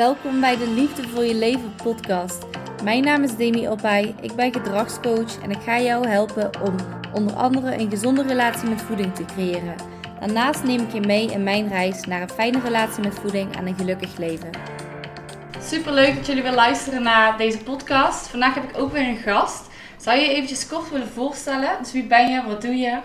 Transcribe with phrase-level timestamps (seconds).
[0.00, 2.46] Welkom bij de Liefde voor je leven podcast.
[2.84, 6.74] Mijn naam is Demi Opai, ik ben gedragscoach en ik ga jou helpen om
[7.12, 9.74] onder andere een gezonde relatie met voeding te creëren.
[10.20, 13.66] Daarnaast neem ik je mee in mijn reis naar een fijne relatie met voeding en
[13.66, 14.50] een gelukkig leven.
[15.62, 18.28] Super leuk dat jullie weer luisteren naar deze podcast.
[18.28, 19.66] Vandaag heb ik ook weer een gast.
[19.96, 21.70] Zou je je eventjes kort willen voorstellen?
[21.82, 22.98] Dus wie ben je, wat doe je?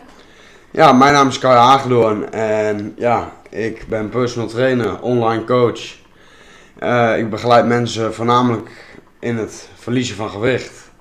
[0.71, 6.04] Ja, mijn naam is Kai Hagedoorn en ja, ik ben personal trainer, online coach.
[6.86, 8.70] Uh, ik begeleid mensen voornamelijk
[9.20, 10.92] in het verliezen van gewicht.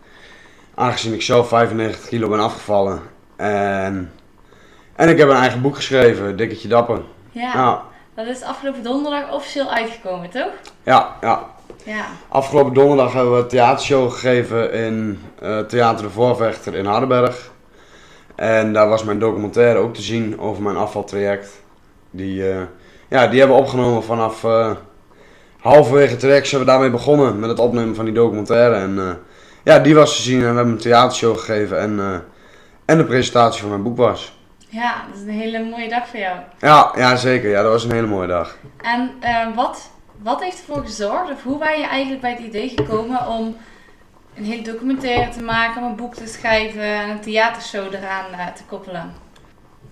[0.75, 3.01] Aangezien ik zelf 95 kilo ben afgevallen.
[3.37, 4.12] En,
[4.97, 7.01] en ik heb een eigen boek geschreven, Dikketje Dapper.
[7.30, 7.83] Ja, ja.
[8.15, 10.51] dat is afgelopen donderdag officieel uitgekomen, toch?
[10.83, 11.47] Ja, ja.
[11.84, 12.06] ja.
[12.28, 17.51] Afgelopen donderdag hebben we een theatershow gegeven in uh, Theater de Voorvechter in Hardenberg.
[18.34, 21.62] En daar was mijn documentaire ook te zien over mijn afvaltraject.
[22.11, 22.62] Die, uh,
[23.09, 24.45] ja, die hebben we opgenomen vanaf
[25.64, 26.48] halverwege het traject.
[26.48, 28.74] Zijn we daarmee begonnen met het opnemen van die documentaire.
[28.74, 29.10] En uh,
[29.64, 32.25] ja, die was te zien en we hebben een theatershow gegeven en,
[32.84, 34.39] en de presentatie van mijn boek was.
[34.69, 36.36] Ja, dat is een hele mooie dag voor jou.
[36.58, 37.50] Ja, ja zeker.
[37.50, 38.56] Ja, dat was een hele mooie dag.
[38.77, 39.11] En
[39.55, 39.91] wat,
[40.22, 43.56] wat heeft ervoor gezorgd, of hoe ben je eigenlijk bij het idee gekomen om
[44.36, 48.62] een hele documentaire te maken, om een boek te schrijven en een theatershow eraan te
[48.69, 49.12] koppelen?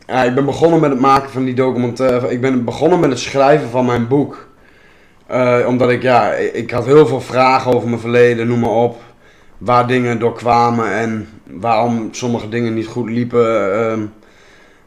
[0.06, 2.30] Ja, ik ben begonnen met het maken van die documentaire.
[2.30, 4.50] Ik ben begonnen met het schrijven van mijn boek.
[5.33, 9.00] Uh, omdat ik, ja, ik had heel veel vragen over mijn verleden, noem maar op.
[9.58, 13.75] Waar dingen door kwamen en waarom sommige dingen niet goed liepen.
[13.75, 14.03] Uh,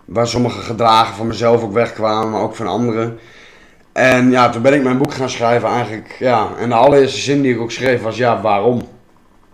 [0.06, 3.20] waar sommige gedragen van mezelf ook wegkwamen, maar ook van anderen.
[3.94, 6.48] En ja, toen ben ik mijn boek gaan schrijven eigenlijk, ja.
[6.60, 8.88] En de allereerste zin die ik ook schreef was, ja, waarom?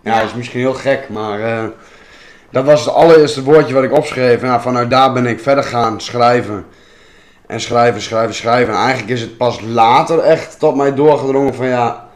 [0.02, 1.64] Ja, dat is misschien heel gek, maar uh,
[2.50, 4.42] dat was het allereerste woordje wat ik opschreef.
[4.42, 6.64] Ja, vanuit daar ben ik verder gaan schrijven.
[7.52, 8.74] En schrijven, schrijven, schrijven.
[8.74, 12.08] En eigenlijk is het pas later echt tot mij doorgedrongen van ja,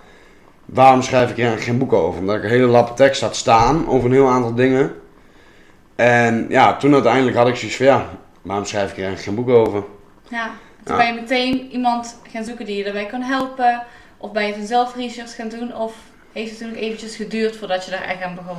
[0.65, 2.21] waarom schrijf ik hier geen boek over?
[2.21, 4.93] Omdat ik een hele lappe tekst had staan over een heel aantal dingen.
[5.97, 8.07] En ja, toen uiteindelijk had ik zoiets van ja,
[8.43, 9.85] waarom schrijf ik hier geen boek over?
[10.29, 10.51] Ja,
[10.85, 13.83] toen ben je meteen iemand gaan zoeken die je daarbij kan helpen.
[14.17, 15.77] Of ben je toen zelf research gaan doen?
[15.77, 15.95] Of
[16.33, 18.57] heeft het toen nog eventjes geduurd voordat je daar echt aan begon?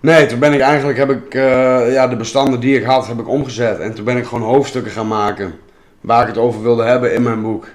[0.00, 3.18] Nee, toen ben ik eigenlijk, heb ik uh, ja, de bestanden die ik had, heb
[3.18, 3.78] ik omgezet.
[3.78, 5.64] En toen ben ik gewoon hoofdstukken gaan maken.
[6.06, 7.66] Waar ik het over wilde hebben in mijn boek.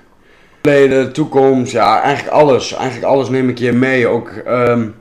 [0.62, 2.74] Verleden, toekomst, ja, eigenlijk alles.
[2.74, 4.08] Eigenlijk alles neem ik hier mee.
[4.08, 4.96] Ook, um,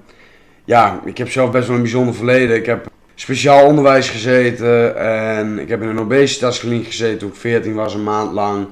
[0.64, 2.56] ja, ik heb zelf best wel een bijzonder verleden.
[2.56, 4.96] Ik heb speciaal onderwijs gezeten.
[4.96, 8.66] En ik heb in een obesitaskliniek gezeten toen ik 14 was, een maand lang.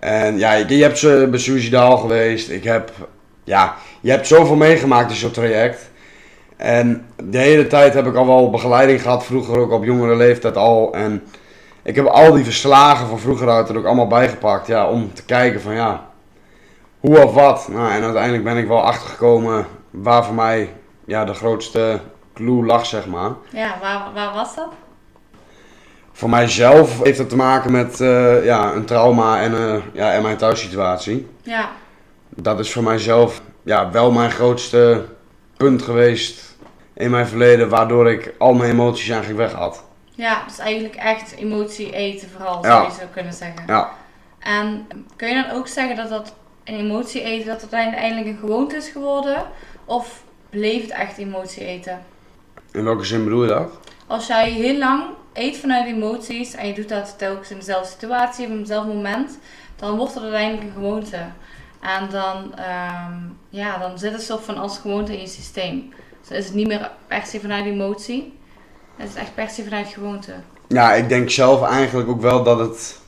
[0.00, 2.50] En ja, je, hebt ze bij suicidaal geweest.
[2.50, 2.92] Ik heb
[3.44, 5.90] ja, je hebt zoveel meegemaakt in zo'n traject.
[6.56, 10.56] En de hele tijd heb ik al wel begeleiding gehad, vroeger ook op jongere leeftijd
[10.56, 10.94] al.
[10.94, 11.22] En
[11.88, 15.24] ik heb al die verslagen van vroeger uit er ook allemaal bijgepakt, ja, om te
[15.24, 16.06] kijken van ja,
[17.00, 17.68] hoe of wat.
[17.70, 20.72] Nou, en uiteindelijk ben ik wel achtergekomen waar voor mij
[21.04, 22.00] ja, de grootste
[22.34, 23.30] clue lag, zeg maar.
[23.50, 24.68] Ja, waar, waar was dat?
[26.12, 30.22] Voor mijzelf heeft het te maken met uh, ja, een trauma en, uh, ja, en
[30.22, 31.28] mijn thuissituatie.
[31.42, 31.68] Ja
[32.42, 35.04] dat is voor mijzelf ja, wel mijn grootste
[35.56, 36.56] punt geweest
[36.94, 39.84] in mijn verleden, waardoor ik al mijn emoties eigenlijk weg had.
[40.18, 43.64] Ja, dus eigenlijk echt emotie eten vooral, zou je zo kunnen zeggen.
[43.66, 43.90] Ja.
[44.38, 44.86] En
[45.16, 46.34] kun je dan ook zeggen dat dat
[46.64, 49.46] een emotie eten, dat het uiteindelijk een gewoonte is geworden?
[49.84, 51.98] Of bleef het echt emotie eten?
[52.72, 53.70] In welke zin bedoel je dat?
[54.06, 58.46] Als jij heel lang eet vanuit emoties en je doet dat telkens in dezelfde situatie,
[58.46, 59.38] op eenzelfde moment,
[59.76, 61.26] dan wordt het uiteindelijk een gewoonte.
[61.80, 65.92] En dan, um, ja, dan zit het zo van als gewoonte in je systeem.
[66.20, 68.37] Dus dan is het niet meer per se vanuit emotie.
[68.98, 70.32] Het is echt per se vanuit gewoonte.
[70.68, 73.00] Ja, ik denk zelf eigenlijk ook wel dat het...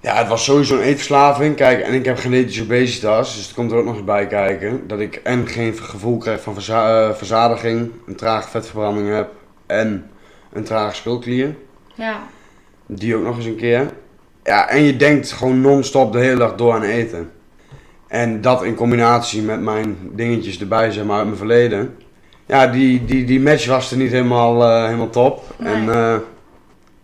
[0.00, 1.56] Ja, het was sowieso een eetverslaving.
[1.56, 4.86] Kijk, en ik heb genetische obesitas, dus het komt er ook nog eens bij kijken.
[4.86, 9.30] Dat ik en geen gevoel krijg van verza uh, verzadiging, een trage vetverbranding heb
[9.66, 10.10] en
[10.52, 11.54] een trage schildklier.
[11.94, 12.20] Ja.
[12.86, 13.90] Die ook nog eens een keer.
[14.42, 17.30] Ja, en je denkt gewoon non-stop de hele dag door aan eten.
[18.06, 21.96] En dat in combinatie met mijn dingetjes erbij, zeg maar, uit mijn verleden.
[22.48, 25.42] Ja, die, die, die match was er niet helemaal, uh, helemaal top.
[25.58, 26.16] En uh,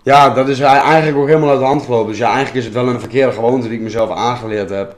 [0.03, 2.09] ja, dat is eigenlijk ook helemaal uit de hand gelopen.
[2.09, 4.97] Dus ja, eigenlijk is het wel een verkeerde gewoonte die ik mezelf aangeleerd heb.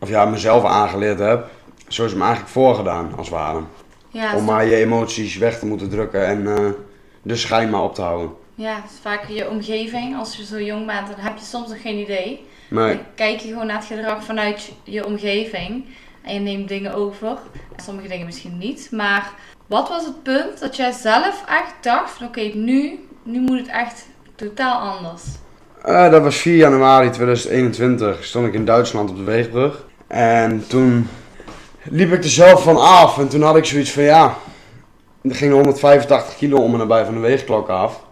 [0.00, 1.46] Of ja, mezelf aangeleerd heb.
[1.88, 3.60] Zo is het me eigenlijk voorgedaan, als het ware.
[4.10, 6.70] Ja, Om maar je emoties weg te moeten drukken en uh,
[7.22, 8.30] de schijn maar op te houden.
[8.54, 10.18] Ja, het is vaak je omgeving.
[10.18, 12.46] Als je zo jong bent, dan heb je soms nog geen idee.
[12.70, 15.84] Dan kijk je gewoon naar het gedrag vanuit je omgeving.
[16.22, 17.38] En je neemt dingen over.
[17.76, 18.88] Sommige dingen misschien niet.
[18.90, 19.32] Maar
[19.74, 23.68] wat was het punt dat jij zelf echt dacht van oké, nu, nu moet het
[23.68, 25.22] echt totaal anders?
[25.86, 28.24] Uh, dat was 4 januari 2021.
[28.24, 29.84] Stond ik in Duitsland op de Weegbrug.
[30.06, 31.08] En toen
[31.82, 33.18] liep ik er zelf van af.
[33.18, 34.34] En toen had ik zoiets van ja,
[35.22, 38.04] er ging 185 kilo om en nabij van de weegklok af.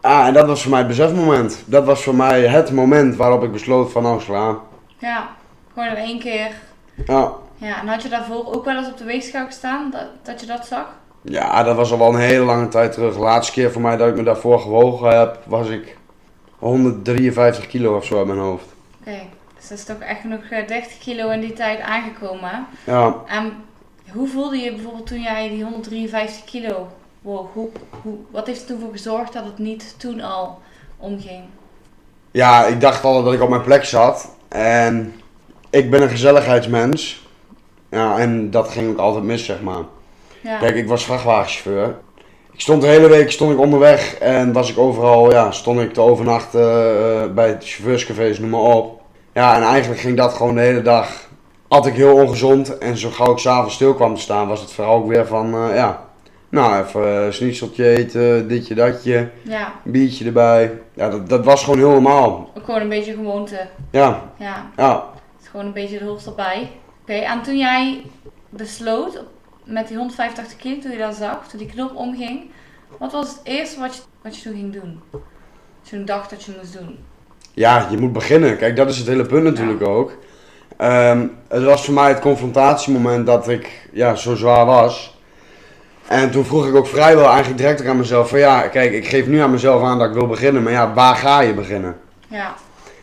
[0.00, 1.62] Ah, en dat was voor mij het besefmoment.
[1.66, 4.58] Dat was voor mij het moment waarop ik besloot van nou slaan.
[4.98, 5.28] Ja,
[5.74, 6.50] gewoon in één keer.
[7.06, 7.32] Ja.
[7.56, 10.46] Ja, en had je daarvoor ook wel eens op de weegschaal gestaan, dat, dat je
[10.46, 10.86] dat zag?
[11.22, 13.14] ja, dat was al wel een hele lange tijd terug.
[13.14, 15.96] De laatste keer voor mij dat ik me daarvoor gewogen heb, was ik
[16.58, 18.64] 153 kilo of zo uit mijn hoofd.
[19.00, 19.18] Oké,
[19.56, 22.50] dus dat is toch echt nog eh, 30 kilo in die tijd aangekomen.
[22.50, 22.92] hè?
[22.92, 23.52] Ja, En
[24.12, 26.88] hoe voelde je bijvoorbeeld toen jij die 153 kilo
[27.22, 27.46] woog?
[27.52, 27.68] Hoe,
[28.02, 30.58] hoe, wat heeft er toen voor gezorgd dat het niet toen al
[30.96, 31.44] omging?
[32.30, 34.30] ja, ik dacht altijd dat ik op mijn plek zat.
[34.48, 35.20] En
[35.70, 37.23] ik ben een gezelligheidsmens.
[37.90, 39.82] Ja, en dat ging ook altijd mis, zeg maar.
[40.40, 41.94] Ja, Kijk, ik was vrachtwagenchauffeur.
[42.52, 45.92] Ik stond de hele week stond ik onderweg en was ik overal, ja, stond ik
[45.92, 49.00] te overnachten eh, bij chauffeurscafés, noem maar op.
[49.32, 51.28] Ja, en eigenlijk ging dat gewoon de hele dag.
[51.68, 54.72] At ik heel ongezond en zo gauw ik s'avonds stil kwam te staan, was het
[54.72, 56.04] vooral ook weer van, eh, ja,
[56.48, 57.32] nou even
[57.76, 60.72] uh, eten, ditje, datje, ja, biertje erbij.
[60.94, 62.50] Ja, dat, dat was gewoon heel normaal.
[62.58, 63.68] ook gewoon een beetje gewoonte.
[63.90, 64.92] Ja, Ja, ja.
[65.32, 66.70] het is gewoon een beetje de hoogte erbij.
[67.04, 68.04] Oké, en toen jij
[68.48, 69.22] besloot
[69.64, 72.50] met die 185 kilo, toen je dat zag, toen die knop omging,
[72.98, 75.00] wat was het eerste wat je, wat je toen ging doen?
[75.90, 76.98] Toen dacht dat je moest doen?
[77.52, 78.56] Ja, je moet beginnen.
[78.56, 80.12] Kijk, dat is het hele punt natuurlijk ook.
[80.76, 85.18] Ehm, het was voor mij het confrontatiemoment dat ik ja, zo zwaar was.
[86.06, 89.26] En toen vroeg ik ook vrijwel eigenlijk direct aan mezelf van ja, kijk, ik geef
[89.26, 91.96] nu aan mezelf aan dat ik wil beginnen, maar ja, waar ga je beginnen?
[92.28, 92.54] Ja,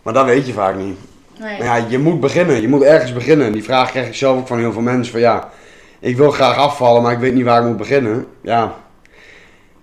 [0.02, 0.98] Maar dat weet je vaak niet.
[1.42, 1.58] Nee.
[1.58, 3.52] Maar ja, je moet beginnen, je moet ergens beginnen.
[3.52, 5.50] Die vraag krijg ik zelf ook van heel veel mensen van ja,
[6.00, 8.26] ik wil graag afvallen, maar ik weet niet waar ik moet beginnen.
[8.42, 8.76] Ja,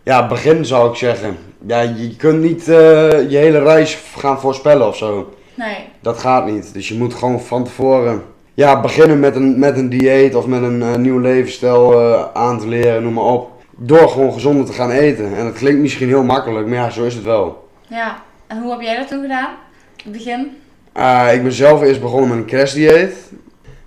[0.02, 1.36] ja begin zou ik zeggen.
[1.66, 5.32] Ja, je kunt niet eh, je hele reis gaan voorspellen of zo.
[5.54, 6.74] Nee, Dat gaat niet.
[6.74, 8.22] Dus je moet gewoon van tevoren
[8.54, 12.58] ja, beginnen met een, met een dieet of met een eh, nieuw levensstijl eh, aan
[12.58, 13.50] te leren, noem maar op.
[13.76, 15.36] Door gewoon gezonder te gaan eten.
[15.36, 17.68] En dat klinkt misschien heel makkelijk, maar ja, zo is het wel.
[17.88, 18.22] ja.
[18.46, 19.48] En hoe heb jij dat toen gedaan?
[19.96, 20.56] In het begin?
[20.98, 23.14] Eh, ik ben zelf eerst begonnen met een crashdieet.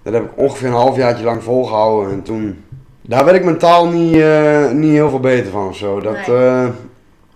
[0.04, 2.12] Dat heb ik ongeveer een halfjaartje lang volgehouden.
[2.14, 2.64] En toen,
[3.02, 6.00] daar werd ik mentaal niet, eh, niet heel veel beter van of zo.
[6.00, 6.38] Dat, Nee.
[6.38, 6.68] eh,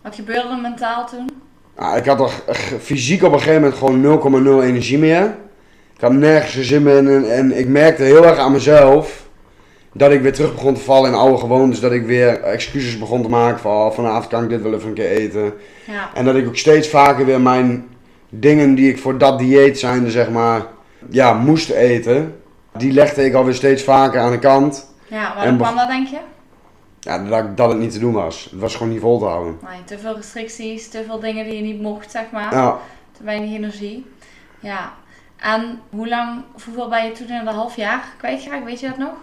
[0.03, 1.29] Wat gebeurde er mentaal toen?
[1.75, 5.35] Ah, ik had toch echt fysiek op een gegeven moment gewoon 0,0 energie meer.
[5.95, 9.23] Ik had nergens zin meer in en, en ik merkte heel erg aan mezelf
[9.93, 11.79] dat ik weer terug begon te vallen in oude gewoontes.
[11.79, 14.87] Dat ik weer excuses begon te maken van oh, vanavond kan ik dit wel even
[14.87, 15.53] een keer eten.
[15.85, 17.85] Ja, En dat ik ook steeds vaker weer mijn
[18.29, 20.65] dingen die ik voor dat dieet zijnde zeg maar
[21.09, 22.39] ja, moest eten.
[22.77, 24.93] Die legde ik alweer steeds vaker aan de kant.
[25.07, 26.19] ja waar En kwam dat denk je?
[26.99, 28.47] Ja, dat, dat het niet te doen was.
[28.51, 29.57] Het was gewoon niet vol te houden.
[29.61, 32.53] Nee, te veel restricties, te veel dingen die je niet mocht, zeg maar.
[32.53, 32.77] Ja,
[33.17, 34.05] Te weinig energie.
[34.59, 34.93] Ja.
[35.35, 38.65] En hoe lang, hoeveel ben je toen in een half jaar kwijtgeraakt?
[38.65, 39.13] Weet je dat nog?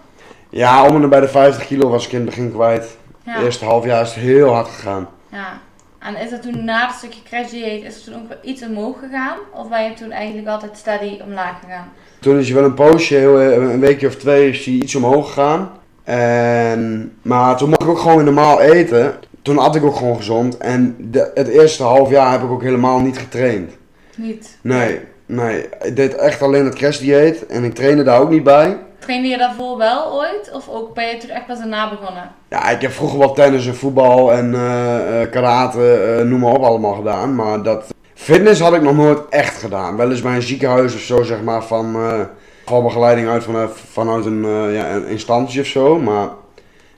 [0.53, 2.97] ja om en bij de 50 kilo was ik in het begin kwijt.
[3.25, 3.33] Ja.
[3.33, 5.09] Het eerste half jaar is het heel hard gegaan.
[5.29, 5.61] ja.
[6.03, 8.63] En is dat toen na het stukje crash dieet, is het toen ook wel iets
[8.63, 9.37] omhoog gegaan?
[9.55, 11.93] Of ben je toen eigenlijk altijd steady omlaag gegaan?
[12.21, 15.27] Toen is hij wel een poosje, eh, een weekje of twee, is hij iets omhoog
[15.27, 15.71] gegaan.
[16.05, 19.15] En, maar toen mocht ik ook gewoon weer normaal eten.
[19.43, 20.57] Toen at ik ook gewoon gezond.
[20.57, 23.71] En de, het eerste half jaar heb ik ook helemaal niet getraind.
[24.17, 24.59] Niet.
[24.61, 25.69] Nee, nee.
[25.83, 27.47] Ik deed echt alleen het crashdieet.
[27.47, 28.77] En ik trainde daar ook niet bij.
[29.03, 30.51] Trainde je daarvoor wel ooit?
[30.53, 32.31] Of ook ben je toen echt pas daarna begonnen?
[32.49, 36.53] Ja, ik heb vroeger wel tennis en voetbal en eh, eh, karate, eh, noem maar
[36.53, 37.35] op, allemaal gedaan.
[37.35, 39.97] Maar dat fitness had ik nog nooit echt gedaan.
[39.97, 42.21] Wel eens bij een ziekenhuis of zo, zeg maar, van eh
[42.65, 45.99] valbegeleiding uit van, vanuit een, eh, ja, een instantie of zo.
[45.99, 46.29] Maar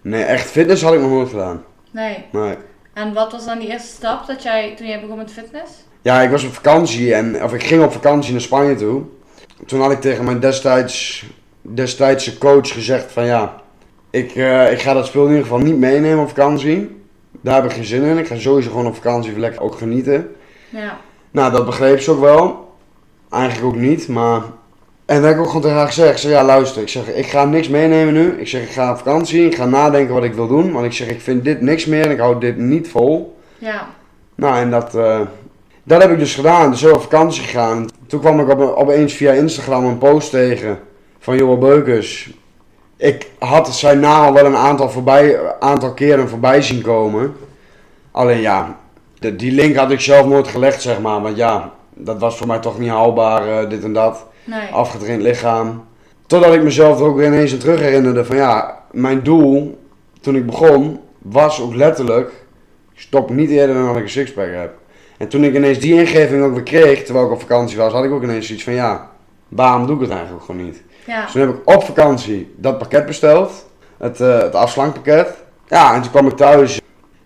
[0.02, 1.64] nee, echt fitness had ik nog nooit gedaan.
[1.90, 2.24] Nee.
[2.32, 2.54] Nee.
[2.94, 5.72] En wat was dan die eerste stap dat jij, toen jij begon met fitness?
[6.02, 9.02] Ja, ik was op vakantie en, of ik ging op vakantie naar Spanje toe.
[9.66, 11.26] Toen had ik tegen mijn destijds,
[11.72, 13.62] destijdse coach gezegd van ja,
[14.10, 17.02] ik, eh, ik ga dat speel in ieder geval niet meenemen op vakantie.
[17.40, 18.18] Daar heb ik geen zin in.
[18.18, 20.34] Ik ga sowieso gewoon op vakantie lekker ook genieten.
[20.68, 20.98] Ja.
[21.30, 22.72] Nou, dat begreep ze ook wel.
[23.30, 24.42] Eigenlijk ook niet, maar...
[25.04, 26.10] En dat heb ik ook gewoon tegen haar gezegd.
[26.10, 28.40] Ik zeg, ja luister, ik zeg, ik ga niks meenemen nu.
[28.40, 30.72] Ik zeg, ik ga op vakantie, ik ga nadenken wat ik wil doen.
[30.72, 33.38] Want ik zeg, ik vind dit niks meer en ik hou dit niet vol.
[33.58, 33.88] Ja.
[34.34, 35.20] Nou, en dat, eh,
[35.82, 36.70] dat heb ik dus gedaan.
[36.70, 37.88] Dus op vakantie gegaan.
[38.06, 40.78] Toen kwam ik op, opeens via Instagram een post tegen
[41.24, 42.30] van Johan Beukers.
[42.96, 47.36] Ik had zijn naam wel een aantal, voorbij, aantal keren voorbij zien komen.
[48.10, 48.78] Alleen ja,
[49.18, 51.22] de, die link had ik zelf nooit gelegd, zeg maar.
[51.22, 54.26] Want ja, dat was voor mij toch niet haalbaar, eh, dit en dat.
[54.44, 54.72] Nee.
[54.72, 55.84] Afgetraind lichaam.
[56.26, 59.78] Totdat ik mezelf er ook weer ineens aan terug herinnerde van ja, mijn doel
[60.20, 62.32] toen ik begon was ook letterlijk
[62.94, 64.72] stop niet eerder dan dat ik een sixpack heb.
[65.18, 68.04] En toen ik ineens die ingeving ook weer kreeg, terwijl ik op vakantie was, had
[68.04, 69.10] ik ook ineens zoiets van ja,
[69.48, 70.82] waarom doe ik het eigenlijk gewoon niet?
[71.06, 71.22] Ja.
[71.22, 73.66] Dus toen heb ik op vakantie dat pakket besteld.
[73.98, 75.34] Het, eh, het afslankpakket.
[75.68, 76.80] Ja, en toen kwam ik thuis.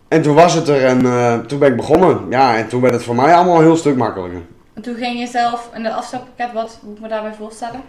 [0.09, 2.27] En toen was het er en eh, toen ben ik begonnen.
[2.31, 4.41] Ja, en toen werd het voor mij allemaal een heel stuk makkelijker.
[4.75, 7.81] En toen ging je zelf in het afstappakket, wat moet ik me daarbij voorstellen?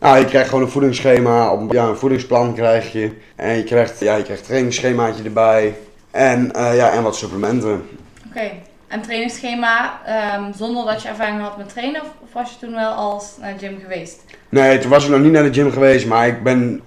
[0.00, 3.16] Nou, je krijgt gewoon een voedingsschema, op, ja, een voedingsplan krijg je.
[3.36, 5.74] En je krijgt, ja, je krijgt een trainingsschemaatje erbij.
[6.10, 7.88] En, eh, ja, en wat supplementen.
[8.28, 8.50] Oké.
[8.88, 12.92] En trainingsschema, ehm, zonder dat je ervaring had met trainen, of was je toen wel
[12.92, 14.24] als naar de gym geweest?
[14.48, 16.80] Nee, toen was ik nog niet naar de gym geweest, maar ik ben...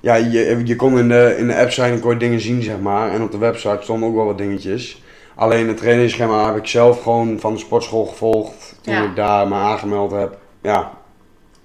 [0.00, 2.62] Ja, je, je kon in de, in de app zijn en kon je dingen zien,
[2.62, 3.10] zeg maar.
[3.10, 5.02] En op de website stonden ook wel wat dingetjes.
[5.34, 8.78] Alleen het trainingsschema heb ik zelf gewoon van de sportschool gevolgd.
[8.82, 9.02] Toen Ja.
[9.04, 10.38] ik daar me aangemeld heb.
[10.62, 10.90] Ja.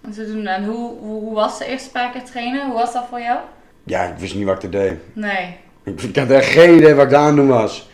[0.05, 0.45] En, zo doen.
[0.45, 2.65] en hoe, hoe, hoe was de eerste paar keer trainen?
[2.65, 3.37] Hoe was dat voor jou?
[3.83, 4.93] ja, ik wist niet wat ik te deed.
[5.13, 5.55] Nee.
[5.83, 7.89] Ik, ik had echt geen idee wat ik daar aan doen was.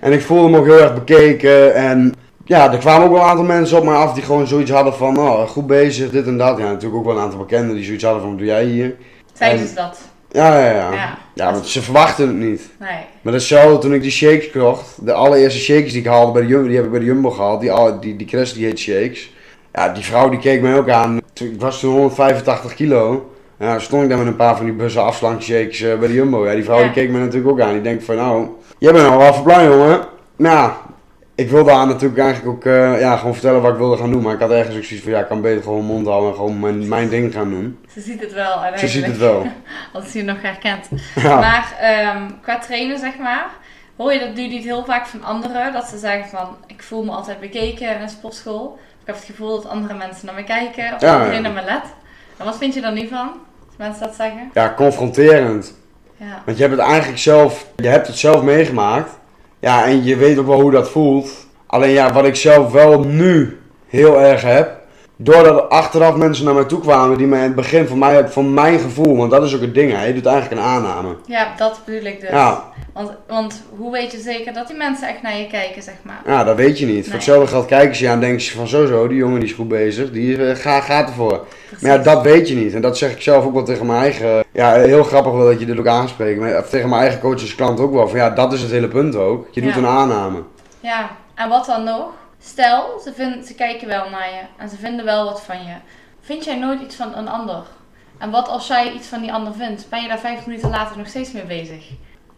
[0.00, 1.74] En ik voelde me ook heel erg bekeken.
[1.74, 2.14] En
[2.46, 4.94] ja, er kwamen ook wel een aantal mensen op me af die gewoon zoiets hadden
[4.94, 6.58] van, oh, goed bezig, dit en dat.
[6.58, 8.94] Ja, natuurlijk ook wel een aantal bekenden die zoiets hadden van, wat doe jij hier?
[9.32, 9.98] Zeiden En- ze dat?
[10.30, 10.92] Ja, ja, ja.
[10.92, 11.18] Ja.
[11.34, 12.70] Ja, want ze verwachten het niet.
[12.80, 12.88] Nee.
[13.22, 14.98] Maar datzelfde toen ik die shakes kocht.
[15.06, 17.30] De allereerste shakes die ik haalde bij de Jumbo, die heb ik bij de Jumbo
[17.30, 17.60] gehaald.
[17.60, 19.32] Die, die, die Crest die heet shakes.
[19.72, 21.20] Ja, die vrouw die keek mij ook aan.
[21.32, 23.30] Toen- Ik was toen 185 kilo.
[23.58, 26.46] Ja, stond ik daar met een paar van die bussen afslankshakes eh, bij de Jumbo.
[26.46, 26.82] Ja, die vrouw Ja.
[26.82, 27.72] die keek me natuurlijk ook aan.
[27.72, 28.46] Die denkt van nou,
[28.78, 30.00] jij bent al wel plan jongen.
[30.36, 30.70] Nou,
[31.36, 34.22] ik wilde haar natuurlijk eigenlijk ook eh, ja, gewoon vertellen wat ik wilde gaan doen.
[34.22, 36.30] Maar ik had ergens ook zoiets van ja, ik kan beter gewoon mijn mond houden
[36.30, 37.78] en gewoon mijn, mijn ding gaan doen.
[37.92, 38.52] Ze ziet het wel.
[38.52, 38.78] Eigenlijk.
[38.78, 39.46] Ze ziet het wel.
[39.92, 40.88] Als ze je nog herkent.
[41.14, 41.40] Ja.
[41.40, 43.46] Maar ehm, qua trainen, zeg maar,
[43.96, 45.72] hoor je dat nu niet heel vaak van anderen.
[45.72, 48.78] Dat ze zeggen van, ik voel me altijd bekeken in een sportschool.
[49.00, 50.94] Ik heb het gevoel dat andere mensen naar me kijken.
[50.94, 51.48] Of Ja, iedereen ja.
[51.48, 51.84] naar me let.
[52.36, 53.30] En wat vind je daar nu van?
[53.66, 54.50] Als mensen dat zeggen?
[54.54, 55.74] ja, confronterend.
[56.16, 56.42] Ja.
[56.44, 59.10] Want je hebt het eigenlijk zelf, je hebt het zelf meegemaakt.
[59.58, 61.46] Ja, en je weet ook wel hoe dat voelt.
[61.66, 64.84] Alleen ja, wat ik zelf wel nu heel erg heb.
[65.16, 68.28] Doordat er achteraf mensen naar mij toe kwamen die mij in het begin van, mij,
[68.28, 71.16] van mijn gevoel, want dat is ook het ding, hè, je doet eigenlijk een aanname.
[71.26, 72.30] ja, dat bedoel ik dus.
[72.30, 72.64] Ja,
[72.96, 76.20] Want, want hoe weet je zeker dat die mensen echt naar je kijken, zeg maar?
[76.26, 76.94] ja, dat weet je niet.
[76.94, 77.14] Voor Nee.
[77.16, 79.48] hetzelfde geld kijken ze je aan en denken ze van zo zo, die jongen die
[79.48, 81.46] is goed bezig, die eh, gaat, gaat ervoor.
[81.66, 81.82] Precies.
[81.86, 82.74] Maar ja, dat weet je niet.
[82.74, 84.44] En dat zeg ik zelf ook wel tegen mijn eigen.
[84.52, 86.40] Ja, heel grappig wel dat je dit ook aanspreekt.
[86.40, 88.08] Maar tegen mijn eigen coach als klant ook wel.
[88.08, 89.48] Van ja, dat is het hele punt ook.
[89.50, 89.78] Je doet Ja.
[89.78, 90.42] een aanname.
[90.80, 92.06] Ja, en wat dan nog?
[92.40, 95.74] Stel, ze, ze kijken wel naar je en ze vinden wel wat van je.
[96.20, 97.62] Vind jij nooit iets van een ander?
[98.18, 99.86] En wat als jij iets van die ander vindt?
[99.90, 101.84] Ben je daar vijf minuten later nog steeds mee bezig?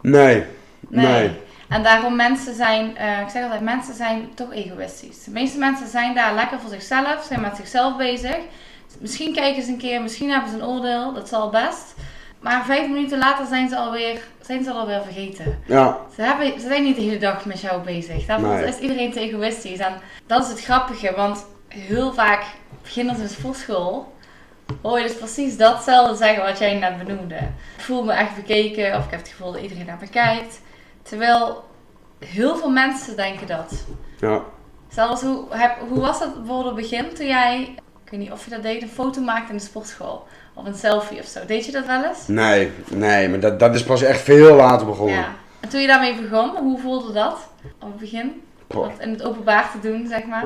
[0.01, 0.43] Nee.
[0.89, 1.31] Nee.
[1.69, 5.23] En daarom mensen zijn, eh, ik zeg altijd, mensen zijn toch egoïstisch.
[5.23, 8.37] De meeste mensen zijn daar lekker voor zichzelf, zijn met zichzelf bezig.
[8.99, 11.95] Misschien kijken ze een keer, misschien hebben ze een oordeel, dat zal best.
[12.39, 15.59] Maar vijf minuten later zijn ze alweer, zijn ze alweer vergeten.
[15.65, 15.97] Ja.
[16.15, 18.25] Ze, hebben, ze zijn niet de hele dag met jou bezig.
[18.25, 18.67] Daarvoor Nee.
[18.67, 19.79] is iedereen te egoïstisch.
[19.79, 19.93] En
[20.27, 22.43] dat is het grappige, want heel vaak
[22.81, 24.13] beginners in de sportschool
[24.81, 27.35] hoor je dus precies datzelfde zeggen wat jij net benoemde.
[27.77, 30.61] Ik voel me echt bekeken of ik heb het gevoel dat iedereen naar me kijkt.
[31.01, 31.63] Terwijl
[32.19, 33.85] heel veel mensen denken dat.
[34.19, 34.41] Ja.
[34.89, 38.43] Zelfs hoe, heb, hoe was dat op het begin toen jij, ik weet niet of
[38.43, 40.27] je dat deed, een foto maakte in de sportschool?
[40.53, 41.45] Of een selfie of zo.
[41.45, 42.27] Deed je dat wel eens?
[42.27, 42.71] Nee.
[42.89, 45.15] Nee, maar dat, dat is pas echt veel later begonnen.
[45.15, 45.35] Ja.
[45.59, 47.49] En toen je daarmee begon, hoe voelde dat
[47.79, 48.41] op het begin?
[48.99, 50.45] In het openbaar te doen, zeg maar.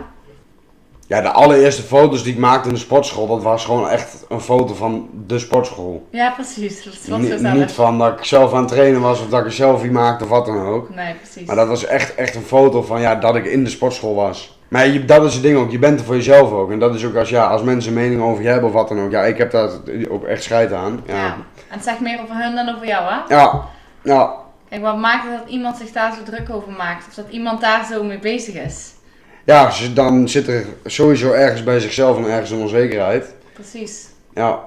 [1.07, 4.39] Ja, de allereerste foto's die ik maakte in de sportschool, dat was gewoon echt een
[4.41, 6.07] foto van de sportschool.
[6.10, 6.83] Ja, precies.
[6.83, 9.51] Dat was niet van dat ik zelf aan het trainen was of dat ik een
[9.51, 10.95] selfie maakte of wat dan ook.
[10.95, 11.48] Nee, precies.
[11.48, 14.57] Maar dat was echt, echt een foto van ja, dat ik in de sportschool was.
[14.67, 16.72] Maar je, dat is het ding ook, je bent er voor jezelf ook.
[16.72, 18.88] En dat is ook als, ja, als mensen een mening over je hebben of wat
[18.88, 19.12] dan ook.
[19.12, 19.69] Ja, ik heb daar
[20.10, 21.03] ook echt scheid aan.
[21.05, 21.13] ja.
[21.15, 23.36] Ja, En het zegt meer over hun dan over jou, hè?
[23.36, 23.62] ja,
[24.03, 24.33] ja.
[24.69, 27.07] Kijk, wat maakt het dat iemand zich daar zo druk over maakt?
[27.07, 28.92] Of dat iemand daar zo mee bezig is?
[29.43, 33.33] Ja ze- dan zit er sowieso ergens bij zichzelf en ergens een onzekerheid.
[33.53, 34.05] Precies.
[34.33, 34.59] Ja,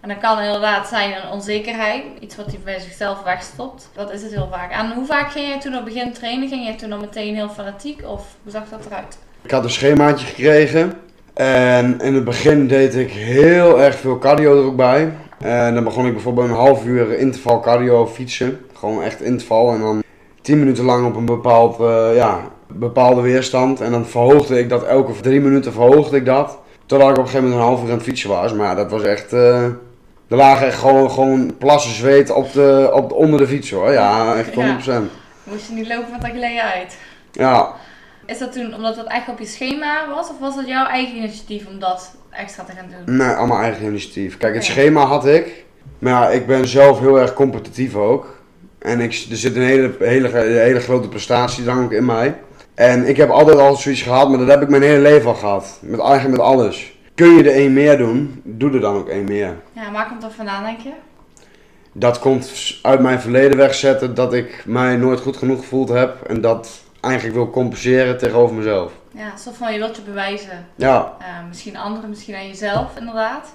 [0.00, 2.02] En dat kan inderdaad zijn een onzekerheid.
[2.20, 3.88] Iets wat hij bij zichzelf wegstopt.
[3.94, 4.72] Dat is het heel vaak.
[4.72, 6.48] En hoe vaak ging jij toen op begin trainen?
[6.48, 8.02] Ging jij toen al meteen heel fanatiek?
[8.06, 9.18] Of hoe zag dat eruit?
[9.42, 10.92] ik had een schemaatje gekregen.
[11.34, 15.12] En in het begin deed ik heel erg veel cardio er ook bij.
[15.38, 18.60] En dan begon ik bijvoorbeeld een half uur interval cardio fietsen.
[18.74, 19.72] Gewoon echt interval.
[19.72, 20.02] En dan
[20.40, 22.40] 10 minuten lang op een bepaald, eh, ja,
[22.74, 23.80] bepaalde weerstand.
[23.80, 26.58] En dan verhoogde ik dat elke drie minuten verhoogde ik dat.
[26.86, 28.52] Totdat ik op een gegeven moment een half uur aan het fietsen was.
[28.52, 29.32] Maar ja, dat was echt...
[29.32, 29.66] eh
[30.32, 33.92] er lagen echt gewoon, gewoon plassen zweet op de, op de, onder de fiets hoor.
[33.92, 34.54] Ja, echt 100%.
[35.44, 36.96] Moest je niet lopen met dat geleden uit?
[37.32, 37.72] Ja,
[38.26, 40.28] Is dat toen omdat dat echt op je schema was?
[40.28, 43.16] Of was dat jouw eigen initiatief om dat extra te gaan doen?
[43.16, 44.36] Nee, allemaal eigen initiatief.
[44.36, 45.64] Kijk, het schema had ik.
[45.98, 48.36] Maar ja, ik ben zelf heel erg competitief ook.
[48.78, 52.34] En ik, er zit een hele, hele, hele grote prestatiedrang ook in mij.
[52.82, 55.34] En ik heb altijd al zoiets gehad, maar dat heb ik mijn hele leven al
[55.34, 55.78] gehad.
[55.80, 56.92] Met, eigenlijk met alles.
[57.14, 59.56] kun je er één meer doen, doe er dan ook één meer.
[59.72, 60.92] Ja, waar komt dat vandaan, denk je?
[61.92, 66.40] Dat komt uit mijn verleden wegzetten dat ik mij nooit goed genoeg gevoeld heb en
[66.40, 68.92] dat eigenlijk wil compenseren tegenover mezelf.
[69.10, 70.66] Ja, alsof van je wilt je bewijzen.
[70.74, 71.16] Ja,
[71.48, 73.54] misschien anderen, misschien aan jezelf, inderdaad.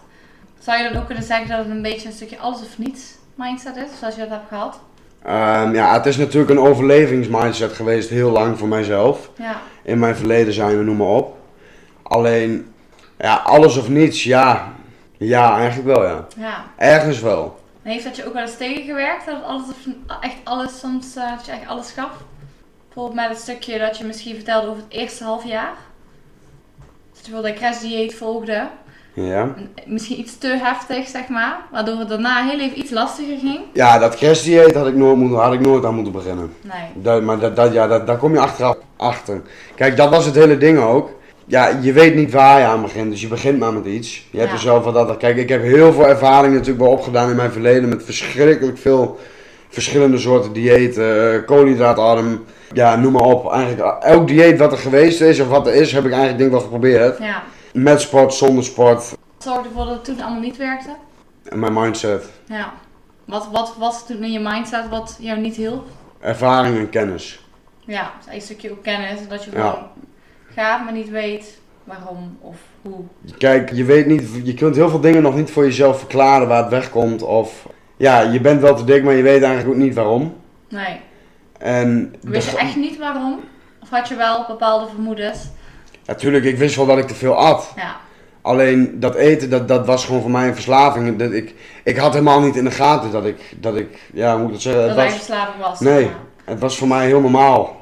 [0.59, 3.15] Zou je dan ook kunnen zeggen dat het een beetje een stukje alles of niets
[3.35, 4.79] mindset is, zoals je dat hebt gehad?
[5.23, 9.29] Ehm, ja het is natuurlijk een overlevingsmindset geweest heel lang voor mijzelf.
[9.37, 11.37] Ja, In mijn verleden zijn we, noem maar op.
[12.03, 12.73] Alleen,
[13.17, 14.73] ja, alles of niets, ja.
[15.17, 16.27] Ja, eigenlijk wel, ja.
[16.37, 16.65] ja.
[16.77, 17.59] Ergens wel.
[17.83, 19.25] En heeft dat je ook wel eens tegengewerkt?
[19.25, 19.75] Dat het alles of
[20.21, 22.11] echt alles soms, eh, dat je echt alles gaf?
[22.85, 25.73] Bijvoorbeeld met het stukje dat je misschien vertelde over het eerste half jaar.
[27.13, 28.67] Dat je bijvoorbeeld een crashdieet volgde.
[29.25, 29.41] Ja.
[29.41, 31.57] En Misschien iets te heftig, zeg maar.
[31.71, 33.59] Waardoor het daarna heel even iets lastiger ging.
[33.73, 36.53] Ja, dat kerstdieet had ik nooit, had ik nooit aan moeten beginnen.
[36.61, 37.03] Nee.
[37.03, 39.41] Dat, maar dat, dat, ja, dat, daar kom je achteraf achter.
[39.75, 41.09] Kijk, dat was het hele ding ook.
[41.45, 44.27] Ja, je weet niet waar je aan begint, dus je begint maar met iets.
[44.31, 44.55] Je hebt Ja.
[44.55, 45.17] er zelf wat dat.
[45.17, 49.19] Kijk, ik heb heel veel ervaring natuurlijk wel opgedaan in mijn verleden met verschrikkelijk veel
[49.69, 52.43] verschillende soorten diëten, eh, koolhydraatarm,
[52.73, 53.51] ja, noem maar op.
[53.51, 56.49] Eigenlijk elk dieet wat er geweest is of wat er is, heb ik eigenlijk denk
[56.51, 57.17] ik wel geprobeerd.
[57.17, 57.43] Ja.
[57.77, 60.89] Met sport, zonder sport, Zorgde ervoor dat het toen allemaal niet werkte.
[61.43, 62.73] en mijn mindset, Ja.
[63.25, 65.87] Wat, wat was toen in je mindset wat jou niet hielp?
[66.19, 67.45] ervaring en kennis.
[67.85, 69.19] Ja, dus een stukje ook kennis.
[69.29, 69.69] Dat je Ja.
[69.69, 69.87] gewoon
[70.53, 72.99] gaat, maar niet weet waarom of hoe.
[73.37, 76.61] Kijk, je weet niet, je kunt heel veel dingen nog niet voor jezelf verklaren waar
[76.61, 77.21] het wegkomt.
[77.21, 77.67] Of
[77.97, 80.35] ja, je bent wel te dik, maar je weet eigenlijk ook niet waarom.
[80.69, 80.99] Nee.
[81.59, 83.39] En Wist je echt niet waarom?
[83.81, 85.39] Of had je wel bepaalde vermoedens?
[86.07, 87.71] Natuurlijk, ik wist wel dat ik te veel at.
[87.75, 87.95] Ja.
[88.41, 91.17] Alleen dat eten, dat, dat was gewoon voor mij een verslaving.
[91.17, 94.39] Dat ik, ik had helemaal niet in de gaten dat ik, dat ik ja, hoe
[94.39, 94.87] moet ik dat zeggen?
[94.87, 95.79] Dat Het was, verslaving was.
[95.79, 96.03] Nee.
[96.03, 96.09] Ja.
[96.45, 97.75] het was voor mij heel normaal.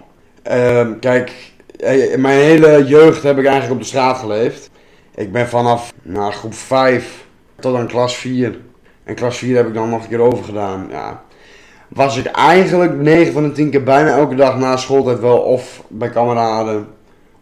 [0.43, 1.31] Ehm, kijk,
[1.79, 4.69] eh, mijn hele jeugd heb ik eigenlijk op de straat geleefd.
[5.15, 7.25] Ik ben vanaf nou, groep 5
[7.59, 8.59] tot aan klas 4.
[9.03, 10.87] En klas 4 heb ik dan nog een keer overgedaan.
[10.89, 11.21] Ja.
[11.87, 15.83] Was ik eigenlijk 9 van de 10 keer bijna elke dag na schooltijd wel of
[15.87, 16.87] bij kameraden.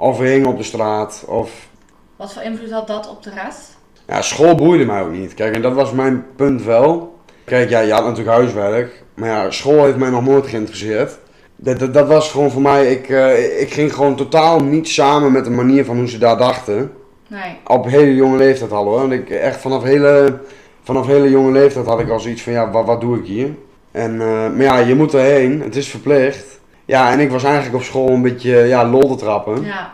[0.04, 1.24] Of we hingen op de straat.
[1.28, 1.68] Of
[2.16, 3.78] Wat voor invloed had dat op de rest?
[4.08, 5.34] ja, school boeide mij ook niet.
[5.34, 7.16] Kijk, en dat was mijn punt wel.
[7.46, 9.04] Kijk, ja, je had natuurlijk huiswerk.
[9.13, 11.18] Maar ja, school heeft mij nog nooit geïnteresseerd.
[11.56, 15.32] Dat, dat, dat was gewoon voor mij, ik, eh, ik ging gewoon totaal niet samen
[15.32, 16.92] met de manier van hoe ze daar dachten.
[17.28, 17.58] Nee.
[17.68, 19.00] Op hele jonge leeftijd al hoor.
[19.00, 20.39] Want ik echt vanaf hele,
[20.84, 23.50] vanaf hele jonge leeftijd had ik al zoiets van, ja, wat, wat doe ik hier?
[23.92, 25.62] En, eh, maar ja, je moet erheen.
[25.62, 26.53] Het is verplicht.
[26.86, 29.63] Ja, en ik was eigenlijk op school een beetje, ja, lol te trappen.
[29.63, 29.91] Ja.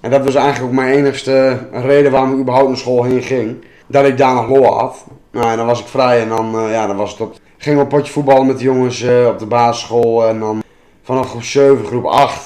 [0.00, 3.64] En dat was eigenlijk ook mijn enigste reden waarom ik überhaupt naar school heen ging.
[3.86, 5.04] Dat ik daar nog lol had.
[5.30, 7.36] Nou, en dan was ik vrij en dan, eh, ja, dan was het op...
[7.56, 10.26] Ging we een potje voetballen met de jongens eh, op de basisschool.
[10.26, 10.62] En dan
[11.02, 12.42] vanaf groep 7, groep 8,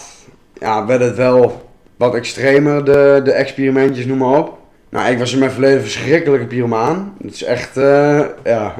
[0.59, 4.59] ja, werd het wel wat extremer, de, de experimentjes, noem maar op.
[4.89, 7.15] Nou, ik was in mijn verleden verschrikkelijke pyromaan.
[7.23, 8.75] Het is echt, eh, ja...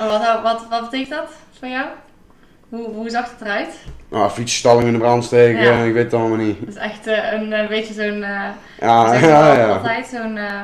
[0.00, 1.86] Oh, wat, wat, wat betekent dat voor jou?
[2.70, 3.68] Hoe, hoe zag het eruit?
[4.08, 5.82] Nou, fietsstalling in de brand steken, Ja.
[5.82, 6.58] ik weet het allemaal niet.
[6.60, 8.22] Het is echt eh, een, een beetje zo'n...
[8.22, 8.40] eh
[8.80, 9.68] Ja, ja, ja.
[9.72, 10.36] altijd zo'n...
[10.36, 10.60] eh,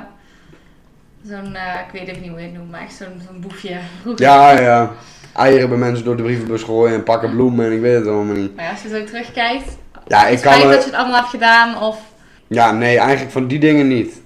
[1.25, 3.77] zo'n, eh, ik weet even niet hoe je het noemt, maar echt zo'n zo'n boefje.
[4.17, 4.91] Ja, ja.
[5.35, 8.35] Eieren bij mensen door de brievenbus gooien en pakken bloemen en ik weet het allemaal
[8.35, 8.57] niet.
[8.57, 11.17] Maar ja, als je zo terugkijkt, Ja, het ik kan er- dat je het allemaal
[11.17, 11.99] hebt gedaan of...
[12.47, 14.21] Ja, nee, eigenlijk van die dingen niet.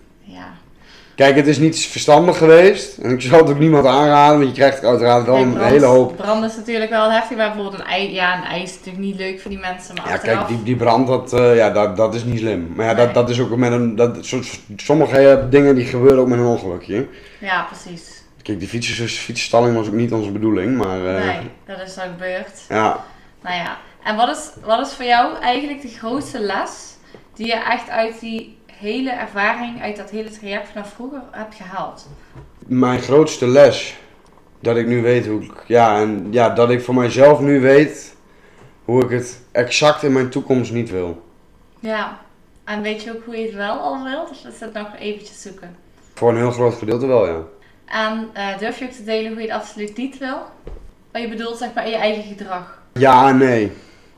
[1.20, 2.98] Kijk, het is niet verstandig geweest.
[2.98, 5.84] En ik zou het ook niemand aanraden, want je krijgt uiteraard wel een brand- hele
[5.86, 6.16] hoop.
[6.16, 9.16] Brand is natuurlijk wel heftig, maar bijvoorbeeld een ei, ja, een ei is natuurlijk niet
[9.16, 10.36] leuk voor die mensen, maar Ja, achteraf...
[10.36, 12.72] kijk, die, die brand, dat, eh, ja, dat, dat is niet slim.
[12.76, 13.04] Maar ja, Nee.
[13.04, 13.96] dat, dat is ook met een.
[13.96, 14.40] Dat, so-
[14.76, 17.06] sommige dingen die gebeuren ook met een ongelukje.
[17.40, 18.22] Ja, precies.
[18.42, 21.06] Kijk, die fietsers, fietsstalling was ook niet onze bedoeling, maar.
[21.16, 22.60] eh, Nee, dat is dan gebeurd.
[22.68, 23.04] Ja,
[23.42, 26.70] Nou ja, en wat is, wat is voor jou eigenlijk de grootste les
[27.34, 32.08] die je echt uit die hele ervaring, uit dat hele traject vanaf vroeger hebt gehaald?
[32.66, 33.96] mijn grootste les.
[34.60, 35.52] Dat ik nu weet hoe ik.
[35.66, 38.14] Ja, en ja, dat ik voor mijzelf nu weet
[38.84, 41.22] hoe ik het exact in mijn toekomst niet wil.
[41.80, 42.18] Ja,
[42.64, 44.30] en weet je ook hoe je het wel al wilt?
[44.30, 45.76] Of is dat nog eventjes zoeken?
[46.14, 47.40] Voor een heel groot gedeelte wel, ja.
[47.86, 50.38] En eh, durf je ook te delen hoe je het absoluut niet wil?
[51.12, 52.82] Wat je bedoelt zeg maar in je eigen gedrag.
[52.92, 53.72] Ja en nee.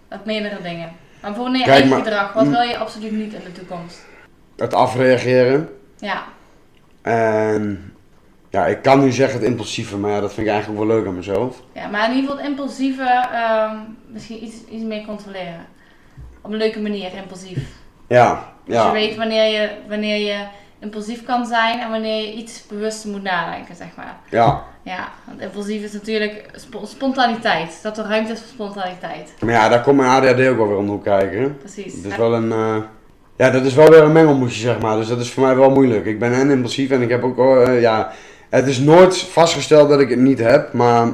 [0.08, 0.92] Met meerdere dingen.
[1.22, 2.32] Maar in je eigen maar- gedrag.
[2.32, 2.50] Wat Mm.
[2.50, 4.04] wil je absoluut niet in de toekomst?
[4.56, 5.68] Het afreageren.
[5.98, 6.22] Ja,
[7.02, 7.92] En
[8.50, 10.96] ja, ik kan nu zeggen het impulsieve, maar ja, dat vind ik eigenlijk ook wel
[10.96, 11.62] leuk aan mezelf.
[11.72, 15.66] ja maar in ieder geval het impulsieve ehm, misschien iets, iets meer controleren.
[16.42, 17.58] Op een leuke manier, impulsief.
[18.08, 18.86] Ja, Dus ja.
[18.86, 20.44] je weet wanneer je, wanneer je
[20.78, 24.16] impulsief kan zijn en wanneer je iets bewuster moet nadenken, zeg maar.
[24.30, 24.62] Ja.
[24.84, 27.78] Ja, want impulsief is natuurlijk spo- spontaniteit.
[27.82, 29.34] Dat er ruimte is voor spontaniteit.
[29.40, 31.56] Maar ja, daar komt mijn ADHD ook wel weer om kijken.
[31.58, 31.94] Precies.
[31.94, 32.76] Het is wel een, eh,
[33.36, 34.96] Ja, dat is wel weer een mengelmoesje, zeg maar.
[34.96, 36.06] Dus dat is voor mij wel moeilijk.
[36.06, 38.12] Ik ben en impulsief en ik heb ook, eh, ja...
[38.50, 41.08] Het is nooit vastgesteld dat ik het niet heb, maar...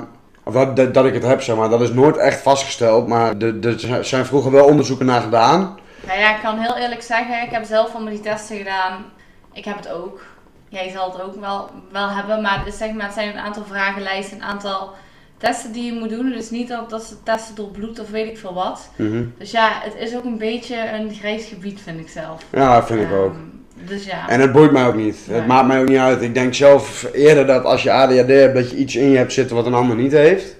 [0.75, 1.69] Dat, dat, ik het heb, zeg maar.
[1.69, 5.79] Dat is nooit echt vastgesteld, maar er zijn vroeger wel onderzoeken naar gedaan.
[6.07, 9.05] Nou ja, ik kan heel eerlijk zeggen, ik heb zelf allemaal die testen gedaan.
[9.53, 10.21] Ik heb het ook.
[10.69, 14.37] Jij zal het ook wel, wel hebben, maar zeg maar het zijn een aantal vragenlijsten,
[14.37, 14.95] een aantal
[15.39, 16.31] testen die je moet doen.
[16.31, 18.89] Dus niet dat, dat ze testen door bloed of weet ik veel wat.
[18.97, 19.25] Mhm.
[19.39, 22.43] Dus ja, het is ook een beetje een grijs gebied, vind ik zelf.
[22.53, 23.33] Ja, dat vind ik ook.
[23.33, 24.29] Ehm, Dus ja.
[24.29, 25.17] En het boeit mij ook niet.
[25.27, 25.39] Nee.
[25.39, 26.23] Het maakt mij ook niet uit.
[26.23, 29.33] Ik denk zelf eerder dat als je ADHD hebt, dat je iets in je hebt
[29.33, 30.57] zitten wat een ander niet heeft.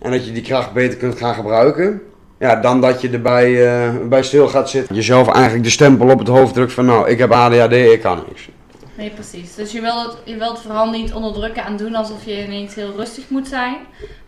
[0.00, 2.02] En dat je die kracht beter kunt gaan gebruiken.
[2.38, 4.94] Ja, dan dat je erbij eh, bij stil gaat zitten.
[4.94, 8.24] Jezelf eigenlijk de stempel op het hoofd drukt van nou, ik heb ADHD, ik kan
[8.28, 8.48] niks.
[8.94, 9.54] Nee, precies.
[9.54, 12.74] Dus je wilt, het, je wilt het vooral niet onderdrukken en doen alsof je ineens
[12.74, 13.76] heel rustig moet zijn.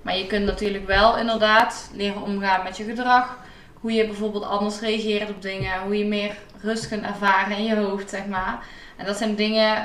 [0.02, 3.38] Maar je kunt natuurlijk wel inderdaad leren omgaan met je gedrag.
[3.80, 5.80] Hoe je bijvoorbeeld anders reageert op dingen.
[5.82, 8.66] Hoe je meer rust kunt ervaren in je hoofd, zeg maar.
[8.96, 9.84] En dat zijn dingen...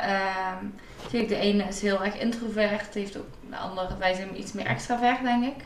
[1.12, 2.94] kijk, de ene is heel erg introvert.
[2.94, 3.98] Heeft ook de andere...
[4.00, 5.64] Wij zijn iets meer extravert, denk ik.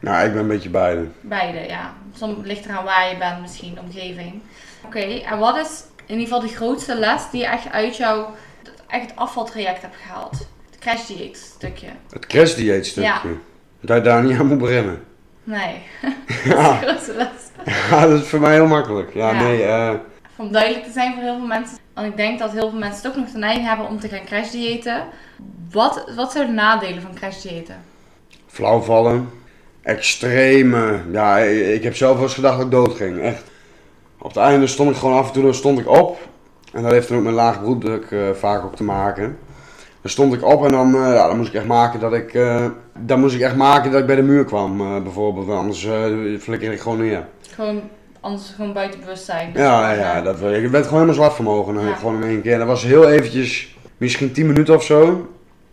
[0.00, 1.08] Nou, ik ben een beetje beide.
[1.20, 1.92] Beide, ja.
[2.16, 4.42] Soms ligt eraan waar je bent, misschien, omgeving.
[4.84, 8.34] Oké, en wat is in ieder geval de grootste les die je echt uit jouw
[8.88, 10.38] echt afvaltraject hebt gehaald?
[10.70, 11.86] Het crash dieet stukje.
[12.10, 13.08] Het crashdieet stukje.
[13.08, 13.20] Ja.
[13.80, 15.02] Dat je daar niet aan moet beginnen.
[15.44, 15.82] Nee,
[16.44, 19.14] Ja, dat is voor mij heel makkelijk.
[19.14, 19.42] Ja, Ja.
[19.42, 19.92] nee, eh,
[20.36, 21.78] Om duidelijk te zijn voor heel veel mensen.
[21.94, 24.24] Want ik denk dat heel veel mensen toch nog de neiging hebben om te gaan
[24.24, 25.04] crash diëten.
[25.70, 27.76] Wat, wat zijn de nadelen van crash diëten?
[28.46, 29.30] flauwvallen.
[29.82, 31.00] Extreme.
[31.12, 33.20] Ja, ik heb zelf wel eens gedacht dat ik dood ging.
[33.20, 33.42] Echt.
[34.18, 36.28] Op het einde stond ik gewoon af en toe dan stond ik op.
[36.76, 39.38] En dat heeft dan ook met laag bloeddruk eh, vaak ook te maken.
[40.00, 42.34] Dan stond ik op en dan, eh, ja, dan moest ik echt maken dat ik,
[42.34, 42.64] eh,
[42.98, 45.48] dan moest ik echt maken dat ik bij de muur kwam, bijvoorbeeld.
[45.50, 45.88] Anders
[46.40, 47.26] flikker ik gewoon neer.
[47.54, 47.80] Gewoon,
[48.20, 49.52] anders gewoon buiten bewustzijn.
[49.52, 51.86] Dus Ja, ja, ja, dat, ik werd gewoon helemaal zwart vermogen.
[51.86, 51.94] Ja.
[51.94, 52.58] Gewoon in één keer.
[52.58, 55.28] Dat was heel eventjes, misschien 10 minuten of zo.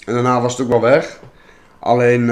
[0.05, 1.19] En daarna was het ook wel weg.
[1.79, 2.31] Alleen,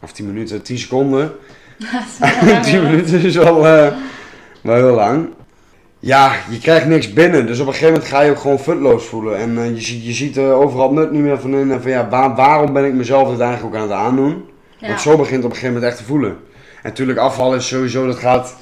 [0.00, 1.32] of 10 minuten, 10 seconden.
[1.78, 2.90] Dat is wel lang, 10 hoor.
[2.90, 3.92] minuten is wel, eh,
[4.60, 5.28] wel heel lang.
[6.00, 7.46] Ja, je krijgt niks binnen.
[7.46, 9.38] Dus op een gegeven moment ga je ook gewoon futloos voelen.
[9.38, 11.70] En eh, je, ziet, je ziet er overal nut niet meer van in.
[11.70, 14.48] En van ja, waar- waarom ben ik mezelf dit eigenlijk ook aan het aandoen?
[14.78, 14.88] Ja.
[14.88, 16.30] Want zo begint het op een gegeven moment echt te voelen.
[16.30, 18.56] En natuurlijk afval is sowieso, dat gaat,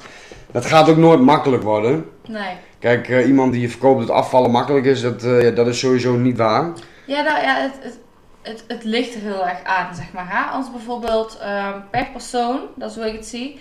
[0.51, 2.05] dat gaat ook nooit makkelijk worden.
[2.27, 2.55] Nee.
[2.79, 5.79] Kijk, eh, iemand die je verkoopt dat afvallen makkelijk is, dat, eh, ja, dat is
[5.79, 6.71] sowieso niet waar.
[7.05, 7.99] Ja, nou, ja het, het,
[8.41, 10.25] het, het ligt er heel erg aan, zeg maar.
[10.29, 10.51] Hè?
[10.51, 13.59] Als bijvoorbeeld ehm, per persoon, dat is hoe ik het zie,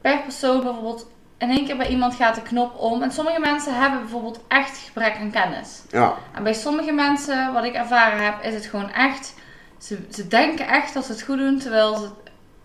[0.00, 3.02] per persoon bijvoorbeeld in één keer bij iemand gaat de knop om.
[3.02, 5.82] En sommige mensen hebben bijvoorbeeld echt gebrek aan kennis.
[5.90, 9.34] Ja, En bij sommige mensen, wat ik ervaren heb, is het gewoon echt,
[9.78, 12.12] ze, ze denken echt dat ze het goed doen, terwijl het,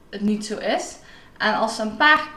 [0.10, 0.96] het niet zo is.
[1.38, 2.28] En als ze een paar,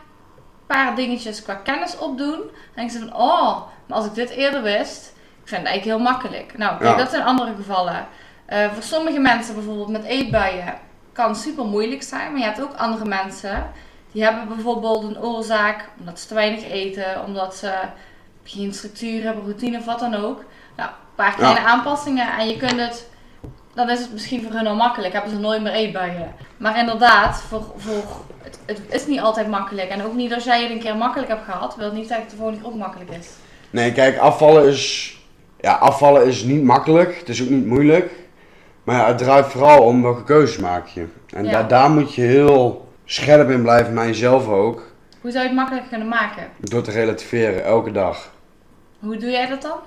[0.67, 4.63] paar dingetjes qua kennis opdoen, dan denken ze van, oh, maar als ik dit eerder
[4.63, 6.59] wist, ik vind het eigenlijk heel makkelijk.
[6.59, 6.97] Nou, kijk, Ja.
[6.97, 8.07] dat zijn andere gevallen.
[8.47, 10.75] Eh, voor sommige mensen bijvoorbeeld met eetbuien
[11.13, 13.71] kan super moeilijk zijn, maar je hebt ook andere mensen
[14.13, 17.73] die hebben bijvoorbeeld een oorzaak omdat ze te weinig eten, omdat ze
[18.45, 20.45] geen structuur hebben, routine of wat dan ook.
[20.77, 23.09] Nou, een paar kleine aanpassingen en je kunt het,
[23.75, 26.33] dan is het misschien voor hun al makkelijk, hebben ze nooit meer eetbuien.
[26.57, 28.03] Maar inderdaad, voor, voor,
[28.43, 29.89] het, het is niet altijd makkelijk.
[29.89, 32.25] En ook niet als jij het een keer makkelijk hebt gehad, wil het niet zeggen
[32.25, 33.29] dat het de volgende keer ook makkelijk is.
[33.71, 35.17] nee, kijk, afvallen is,
[35.61, 37.19] ja, afvallen is niet makkelijk.
[37.19, 38.11] Het is ook niet moeilijk.
[38.85, 41.07] Maar ja, het draait vooral om welke keuzes maak je.
[41.35, 41.51] En Ja.
[41.51, 44.83] daar, daar moet je heel scherp in blijven, naar jezelf ook.
[45.21, 46.43] Hoe zou je het makkelijker kunnen maken?
[46.59, 48.31] Door te relativeren, elke dag.
[48.99, 49.79] Hoe doe jij dat dan?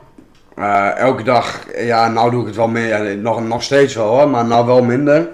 [0.55, 3.17] Eh, elke dag, ja, nou doe ik het wel meer.
[3.17, 5.29] Nog, nog steeds wel hoor, maar nou wel minder.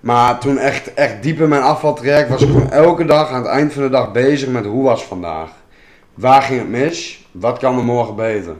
[0.00, 3.50] Maar toen echt, echt diep in mijn afvaltraject was ik gewoon elke dag aan het
[3.50, 5.50] eind van de dag bezig met hoe was vandaag.
[6.14, 7.26] Waar ging het mis?
[7.32, 8.54] Wat kan er morgen beter?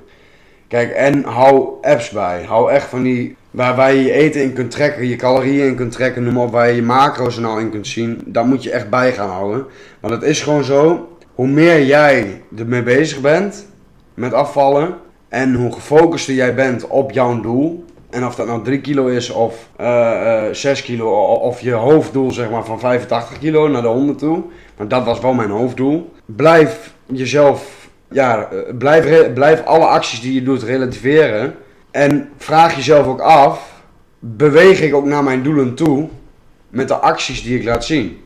[0.69, 2.45] Kijk, en hou apps bij.
[2.45, 5.93] Hou echt van die, waar, waar je eten in kunt trekken, je calorieën in kunt
[5.93, 8.23] trekken, noem maar op, waar je je macro's er nou in kunt zien.
[8.27, 9.67] Daar moet je echt bij gaan houden.
[10.01, 13.67] Want het is gewoon zo, hoe meer jij ermee bezig bent,
[14.15, 14.95] met afvallen,
[15.29, 19.31] en hoe gefocuster jij bent op jouw doel, en of dat nou 3 kilo is
[19.31, 23.83] of eh, eh, 6 kilo, o- of je hoofddoel zeg maar van 85 kilo naar
[23.83, 24.43] de 100 toe,
[24.77, 26.13] want dat was wel mijn hoofddoel.
[26.25, 31.55] Blijf jezelf, ja, eh, blijf, blijf alle acties die je doet relativeren.
[31.90, 33.83] En vraag jezelf ook af,
[34.18, 36.09] beweeg ik ook naar mijn doelen toe
[36.68, 38.24] met de acties die ik laat zien?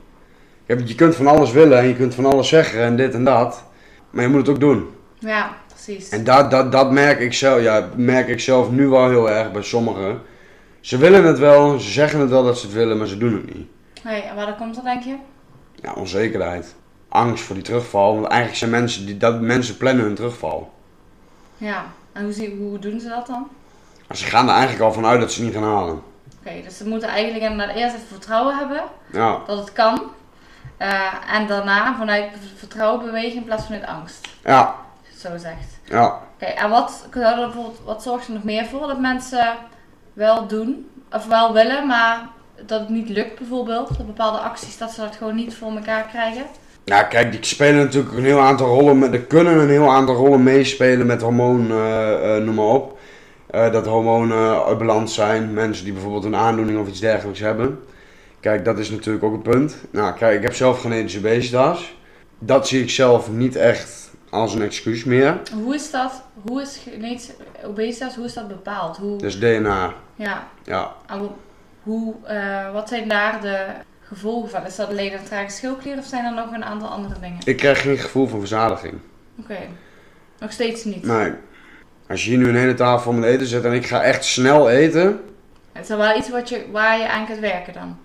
[0.66, 3.64] Je kunt van alles willen en je kunt van alles zeggen en dit en dat,
[4.11, 4.88] maar je moet het ook doen.
[5.18, 6.09] Ja, precies.
[6.09, 9.53] En dat, dat, dat merk, ik zelf, ja, merk ik zelf nu wel heel erg
[9.53, 10.20] bij sommigen.
[10.81, 13.33] Ze willen het wel, ze zeggen het wel dat ze het willen, maar ze doen
[13.33, 13.66] het niet.
[14.03, 15.16] Hey, en waar komt dat denk je?
[15.74, 16.74] Ja, onzekerheid.
[17.09, 18.14] Angst voor die terugval.
[18.14, 20.72] Want eigenlijk zijn mensen, die, dat, mensen plannen hun terugval.
[21.57, 23.48] Ja, en hoe, hoe doen ze dat dan?
[24.14, 26.03] Ze gaan er eigenlijk al vanuit dat ze het niet gaan halen.
[26.40, 30.03] Oké, dus ze moeten eigenlijk inderdaad eerst even vertrouwen hebben Ja, dat het kan.
[30.77, 34.29] Eh, en daarna vanuit vertrouwen bewegen in plaats van uit angst.
[34.44, 35.79] ja, het zo zegt.
[35.85, 36.20] ja.
[36.35, 39.57] Oké, en wat, bijvoorbeeld, wat zorgt er nog meer voor dat mensen
[40.12, 40.90] wel doen?
[41.12, 42.29] Of wel willen, maar
[42.66, 43.88] dat het niet lukt bijvoorbeeld?
[43.96, 46.44] Dat bepaalde acties, dat ze dat gewoon niet voor elkaar krijgen?
[46.85, 48.99] Nou, kijk, die spelen natuurlijk een heel aantal rollen.
[48.99, 52.99] Met, er kunnen een heel aantal rollen meespelen met hormoon, eh, eh, noem maar op.
[53.51, 55.53] Eh, dat hormonen uit balans zijn.
[55.53, 57.81] Mensen die bijvoorbeeld een aandoening of iets dergelijks hebben.
[58.40, 59.77] Kijk, dat is natuurlijk ook een punt.
[59.90, 61.97] Nou, kijk, ik heb zelf genetische obesitas.
[62.38, 65.40] Dat zie ik zelf niet echt als een excuus meer.
[65.62, 67.33] Hoe is dat, hoe is genetische
[67.66, 68.97] obesitas, hoe is dat bepaald?
[68.97, 70.92] Hoe, Dus DNA, ja, ja.
[71.83, 72.14] hoe-
[72.73, 73.64] wat zijn daar de
[74.09, 74.67] gevolgen van?
[74.67, 77.38] Is dat alleen een trage schildklier of zijn er nog een aantal andere dingen?
[77.45, 78.95] Ik krijg geen gevoel van verzadiging.
[79.40, 79.59] Oké,
[80.38, 81.03] nog steeds niet.
[81.03, 81.33] Nee.
[82.09, 84.25] Als je hier nu een hele tafel voor me eten zet en ik ga echt
[84.25, 85.21] snel eten.
[85.73, 87.97] Het is wel iets wat je, waar je aan kunt werken dan?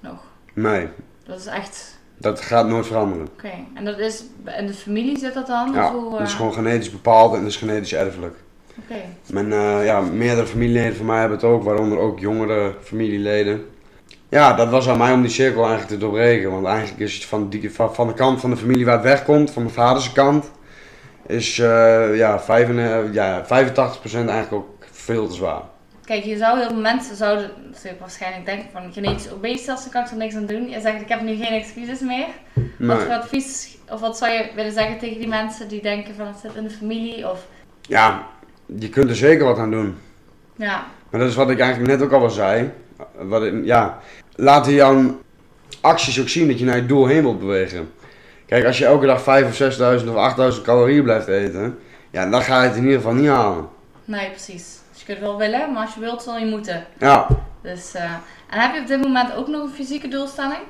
[0.00, 0.18] Nog.
[0.54, 0.88] Nee,
[1.26, 1.98] Dat is echt...
[2.18, 3.26] dat gaat nooit veranderen.
[3.32, 4.24] Oké, en dat is
[4.58, 5.72] in de familie zit dat dan?
[5.72, 8.36] Ja, dat is eh, gewoon genetisch bepaald en dat is genetisch erfelijk.
[8.78, 13.64] Oké, Mijn, eh, ja, meerdere familieleden van mij hebben het ook, waaronder ook jongere familieleden.
[14.34, 16.50] Ja, dat was aan mij om die cirkel eigenlijk te doorbreken.
[16.50, 19.04] Want eigenlijk is het van, die, van, van de kant van de familie waar het
[19.04, 20.50] wegkomt, van mijn vaders kant,
[21.26, 25.62] is eh, ja, vijf eh, ja, 85% eigenlijk ook veel te zwaar.
[26.04, 27.50] Kijk, je zou heel veel mensen zouden
[28.00, 30.68] waarschijnlijk denken van genetische obesitas, daar kan ik er niks aan doen.
[30.68, 32.26] Je zegt ik heb nu geen excuses meer.
[32.78, 36.26] Wat voor advies, of wat zou je willen zeggen tegen die mensen die denken van
[36.26, 37.30] het zit in de familie?
[37.30, 37.46] Of
[37.80, 38.26] ja,
[38.78, 39.96] je kunt er zeker wat aan doen.
[40.56, 42.70] ja, Maar dat is wat ik eigenlijk net ook al wel zei.
[43.14, 43.98] Wat ik, ja,
[44.36, 45.20] laat in jouw
[45.80, 47.90] acties ook zien dat je naar je doel heen wilt bewegen.
[48.46, 51.78] Kijk, als je elke dag 5 of 6000 of 8000 calorieën blijft eten,
[52.10, 53.68] ja, dan ga je het in ieder geval niet halen.
[54.04, 54.78] nee precies.
[54.92, 56.86] Dus je kunt wel willen, maar als je wilt zal je moeten.
[56.98, 57.26] Ja,
[57.62, 58.02] Dus, eh,
[58.50, 60.60] en heb je op dit moment ook nog een fysieke doelstelling?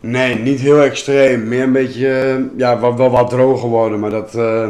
[0.00, 1.48] nee, niet heel extreem.
[1.48, 4.68] Meer een beetje, eh, ja, wel, wel wat droger worden, maar dat eh,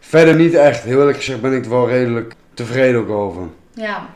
[0.00, 0.82] verder niet echt.
[0.82, 3.42] Heel eerlijk gezegd ben ik er wel redelijk tevreden ook over.
[3.74, 4.06] Ja.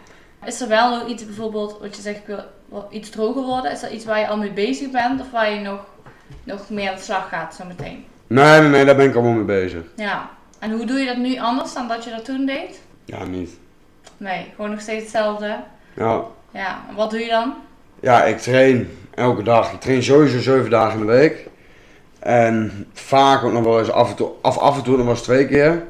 [0.45, 2.41] Is er wel nog iets bijvoorbeeld, wat je zegt, ik wil
[2.91, 3.73] iets droger worden?
[3.73, 5.81] Is dat iets waar je al mee bezig bent of waar je nog,
[6.45, 8.05] nog meer aan de slag gaat zo meteen?
[8.27, 9.83] Nee, nee, nee, daar ben ik allemaal mee bezig.
[9.97, 10.31] Ja.
[10.59, 12.81] En hoe doe je dat nu anders dan dat je dat toen deed?
[13.05, 13.51] Ja, niet.
[14.17, 15.57] Nee, gewoon nog steeds hetzelfde.
[15.95, 17.55] Ja, Ja, en wat doe je dan?
[18.01, 19.73] Ja, ik train elke dag.
[19.73, 21.47] Ik train sowieso zeven dagen in de week.
[22.19, 25.15] En vaak ook nog wel eens af en toe, af, af en toe nog wel
[25.15, 25.83] eens twee keer.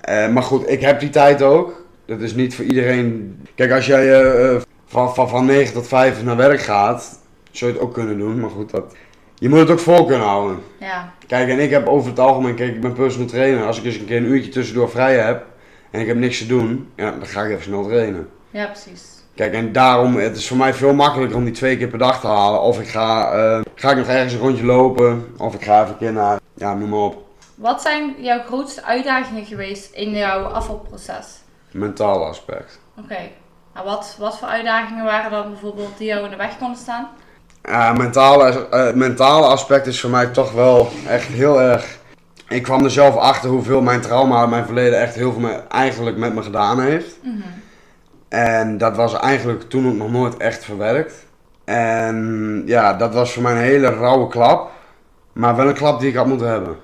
[0.00, 1.84] Eh, maar goed, ik heb die tijd ook.
[2.06, 3.36] Dat is niet voor iedereen.
[3.54, 7.18] Kijk, als jij eh, van, van, van 9 tot 5 naar werk gaat,
[7.50, 8.40] zou je het ook kunnen doen.
[8.40, 8.94] Maar goed, dat,
[9.34, 10.58] je moet het ook vol kunnen houden.
[10.80, 13.66] Ja, Kijk, en ik heb over het algemeen, kijk, ik ben personal trainer.
[13.66, 15.44] Als ik eens een keer een uurtje tussendoor vrij heb
[15.90, 18.28] en ik heb niks te doen, ja, dan ga ik even snel trainen.
[18.50, 19.02] ja precies.
[19.34, 22.20] Kijk, en daarom, het is voor mij veel makkelijker om die twee keer per dag
[22.20, 22.60] te halen.
[22.60, 25.92] Of ik ga, eh, ga ik nog ergens een rondje lopen, of ik ga even
[25.92, 30.42] een keer naar, ja, noem maar op, Wat zijn jouw grootste uitdagingen geweest in jouw
[30.44, 31.26] afvalproces?
[31.70, 32.80] mentaal aspect.
[32.98, 33.18] Oké.
[33.76, 37.08] Nou, wat, wat voor uitdagingen waren dan bijvoorbeeld die jou in de weg konden staan?
[37.62, 41.98] Ja, mentale, eh, mentale aspect is voor mij toch wel echt heel erg.
[42.48, 45.62] Ik kwam er zelf achter hoeveel mijn trauma uit mijn verleden echt heel veel me,
[45.68, 47.18] eigenlijk met me gedaan heeft.
[47.22, 47.36] Mhm.
[48.28, 51.26] En dat was eigenlijk toen ook nog nooit echt verwerkt.
[51.64, 54.70] En ja, dat was voor mij een hele rauwe klap.
[55.32, 56.76] Maar wel een klap die ik had moeten hebben.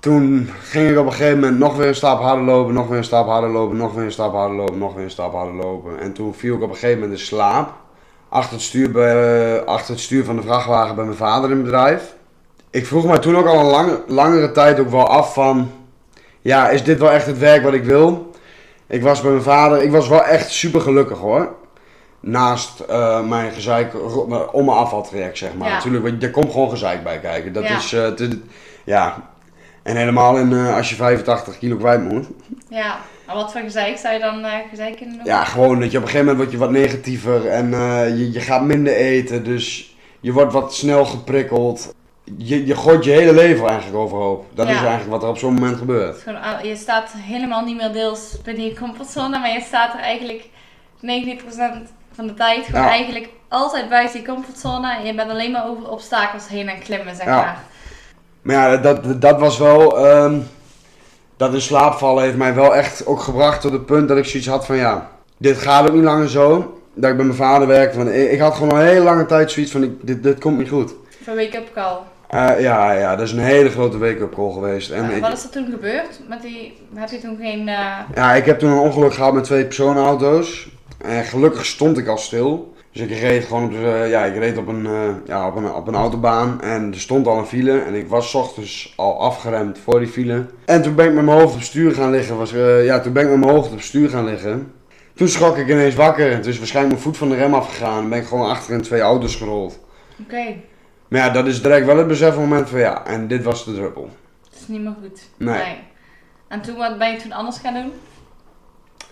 [0.00, 2.98] Toen ging ik op een gegeven moment nog weer een stap harder lopen, nog weer
[2.98, 5.54] een stap harder lopen, nog weer een stap harder lopen, nog weer een stap harder
[5.54, 6.00] lopen.
[6.00, 7.72] En toen viel ik op een gegeven moment in slaap.
[8.28, 11.64] Achter het stuur, bij, achter het stuur van de vrachtwagen bij mijn vader in het
[11.64, 12.14] bedrijf.
[12.70, 15.70] Ik vroeg me toen ook al een lange, langere tijd ook wel af van...
[16.40, 18.30] Ja, is dit wel echt het werk wat ik wil?
[18.86, 21.54] Ik was bij mijn vader, ik was wel echt super gelukkig hoor.
[22.20, 23.92] Naast eh, mijn gezeik
[24.52, 25.68] om mijn afvaltraject, zeg maar.
[25.68, 25.74] Ja.
[25.74, 27.52] Natuurlijk, want er komt gewoon gezeik bij kijken.
[27.52, 27.76] Dat Ja.
[27.76, 28.40] is, eh, te-
[28.84, 29.30] ja.
[29.86, 32.26] En helemaal in, eh, als je 85 kilo kwijt moet.
[32.68, 32.96] Ja.
[33.26, 35.32] En wat voor gezeik zou je dan eh gezeik kunnen noemen?
[35.34, 38.32] Ja, gewoon dat je op een gegeven moment word je wat negatiever en eh, je,
[38.32, 39.44] je gaat minder eten.
[39.44, 41.94] Dus je wordt wat snel geprikkeld.
[42.36, 44.44] Je, je gooit je hele leven eigenlijk overhoop.
[44.54, 44.72] Dat Ja.
[44.74, 46.18] is eigenlijk wat er op zo'n moment gebeurt.
[46.22, 50.00] Gewoon, ah, je staat helemaal niet meer deels binnen je comfortzone, maar je staat er
[50.00, 50.48] eigenlijk
[51.00, 52.88] 90% van de tijd gewoon Ja.
[52.88, 54.96] eigenlijk altijd buiten je comfortzone.
[54.96, 57.36] En je bent alleen maar over obstakels heen en klimmen, zeg Ja.
[57.36, 57.62] maar.
[58.46, 60.06] Maar ja, dat, dat was wel.
[60.06, 60.38] ehm,
[61.36, 64.24] dat in slaap vallen heeft mij wel echt ook gebracht tot het punt dat ik
[64.24, 66.78] zoiets had van ja, dit gaat ook niet langer zo.
[66.94, 67.96] Dat ik bij mijn vader werkte.
[67.96, 70.40] Want ik, ik had gewoon al een hele lange tijd zoiets van ik, dit, dit
[70.40, 70.94] komt niet goed.
[71.24, 71.96] Voor wake-up call.
[72.28, 74.90] Eh, ja, ja, dat is een hele grote wake-up call geweest.
[74.90, 76.20] En wat is er toen gebeurd?
[76.28, 77.68] Met die, heb je toen geen...
[77.68, 80.68] eh, ja, ik heb toen een ongeluk gehad met twee personenauto's.
[81.04, 82.74] En gelukkig stond ik al stil.
[82.96, 85.72] Dus ik reed gewoon op, de, ja, ik reed op, een, eh, ja, op, een,
[85.72, 87.78] op een autobaan en er stond al een file.
[87.80, 90.46] En ik was 's ochtends al afgeremd voor die file.
[90.64, 92.36] En toen ben ik met mijn hoofd op stuur gaan liggen.
[92.36, 94.72] Was, eh, ja, toen ben ik met mijn hoofd op stuur gaan liggen.
[95.14, 96.32] Toen schrok ik ineens wakker.
[96.32, 98.02] En toen is waarschijnlijk mijn voet van de rem afgegaan.
[98.02, 99.78] En ben ik gewoon achter in twee auto's gerold.
[100.20, 100.54] Oké,
[101.08, 104.10] Maar ja, dat is direct wel het besefmoment van ja, en dit was de druppel.
[104.50, 105.20] het is niet meer goed.
[105.36, 105.78] Nee.
[106.48, 107.92] En toen, wat ben je toen anders gaan doen?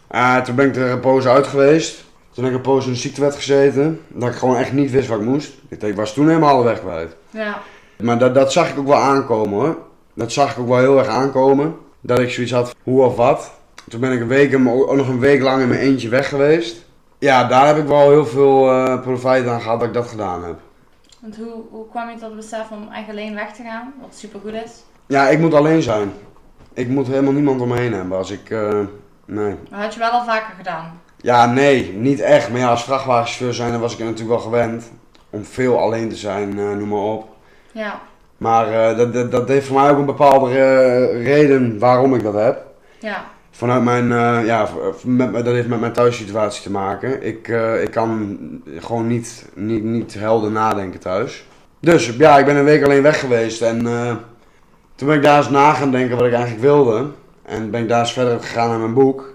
[0.06, 2.04] Ah, toen ben ik er een poos uit geweest.
[2.34, 4.00] Toen heb ik een poos in de ziektewet gezeten.
[4.08, 5.52] Dat ik gewoon echt niet wist wat ik moest.
[5.68, 7.16] Ik, ik was toen helemaal de weg kwijt.
[7.30, 7.58] Ja.
[7.96, 9.78] Maar dat, dat zag ik ook wel aankomen hoor.
[10.14, 11.76] Dat zag ik ook wel heel erg aankomen.
[12.00, 13.50] Dat ik zoiets had, hoe of wat.
[13.88, 16.84] Toen ben ik een week, ook nog een week lang in mijn eentje weg geweest.
[17.18, 20.44] Ja, daar heb ik wel heel veel eh profijt aan gehad dat ik dat gedaan
[20.44, 20.56] heb.
[21.20, 23.94] Want hoe, hoe kwam je tot het besef om echt alleen weg te gaan?
[24.00, 24.84] Wat super goed is.
[25.06, 26.12] Ja, ik moet alleen zijn.
[26.72, 28.50] Ik moet helemaal niemand om me heen hebben als ik...
[28.50, 28.78] eh,
[29.24, 29.54] nee.
[29.70, 31.00] Dat had je wel al vaker gedaan.
[31.24, 32.50] Ja, nee, niet echt.
[32.50, 34.90] Maar ja, als vrachtwagenchauffeur zijn, dan was ik er natuurlijk wel gewend.
[35.30, 37.28] Om veel alleen te zijn, eh, noem maar op.
[37.72, 38.00] Ja.
[38.36, 42.22] Maar eh, dat, dat, dat heeft voor mij ook een bepaalde eh, reden waarom ik
[42.22, 42.66] dat heb.
[42.98, 43.24] Ja.
[43.50, 44.08] Vanuit mijn,
[44.46, 44.68] ja,
[45.04, 47.26] met, dat heeft met mijn thuissituatie te maken.
[47.26, 47.48] Ik,
[47.82, 48.38] ik kan
[48.78, 51.46] gewoon niet, niet, niet helder nadenken thuis.
[51.80, 53.78] Dus ja, ik ben een week alleen weg geweest en
[54.94, 57.06] toen ben ik daar eens na gaan denken wat ik eigenlijk wilde.
[57.42, 59.33] En ben ik daar eens verder gegaan naar mijn boek.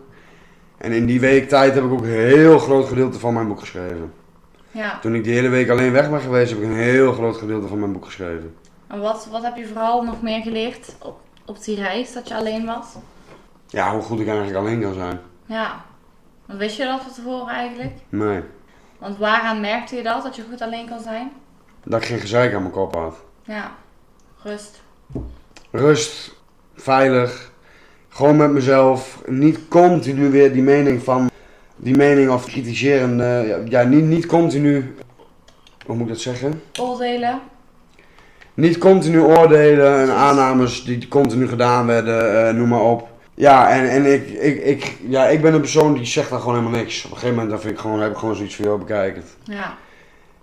[0.79, 3.59] En in die week tijd heb ik ook een heel groot gedeelte van mijn boek
[3.59, 4.13] geschreven.
[4.71, 4.99] Ja.
[4.99, 7.67] Toen ik die hele week alleen weg ben geweest, heb ik een heel groot gedeelte
[7.67, 8.55] van mijn boek geschreven.
[8.87, 12.35] En wat, wat heb je vooral nog meer geleerd op, op die reis dat je
[12.35, 12.95] alleen was?
[13.67, 15.19] Ja, hoe goed ik eigenlijk alleen kan zijn.
[15.45, 15.85] Ja.
[16.45, 17.93] Want wist je dat van tevoren eigenlijk?
[18.09, 18.41] Nee,
[18.97, 21.31] Want waaraan merkte je dat, dat je goed alleen kan zijn?
[21.83, 23.15] dat ik geen gezeik aan mijn kop had.
[23.43, 23.71] Ja.
[24.43, 24.81] Rust.
[25.71, 26.35] rust,
[26.75, 27.48] veilig,
[28.19, 29.21] gewoon met mezelf.
[29.25, 31.29] Niet continu weer die mening van,
[31.75, 34.95] die mening of kritiserende, ja, ja niet, niet continu,
[35.85, 36.61] hoe moet ik dat zeggen?
[36.79, 37.39] Oordelen.
[38.53, 43.07] Niet continu oordelen en aannames die continu gedaan werden, eh, noem maar op.
[43.33, 46.55] Ja, en, en ik, ik, ik, ja, ik ben een persoon die zegt dan gewoon
[46.55, 47.05] helemaal niks.
[47.05, 49.15] Op een gegeven moment dan vind ik gewoon, heb ik gewoon zoiets van, joh, bekijk
[49.15, 49.35] het.
[49.43, 49.77] Ja.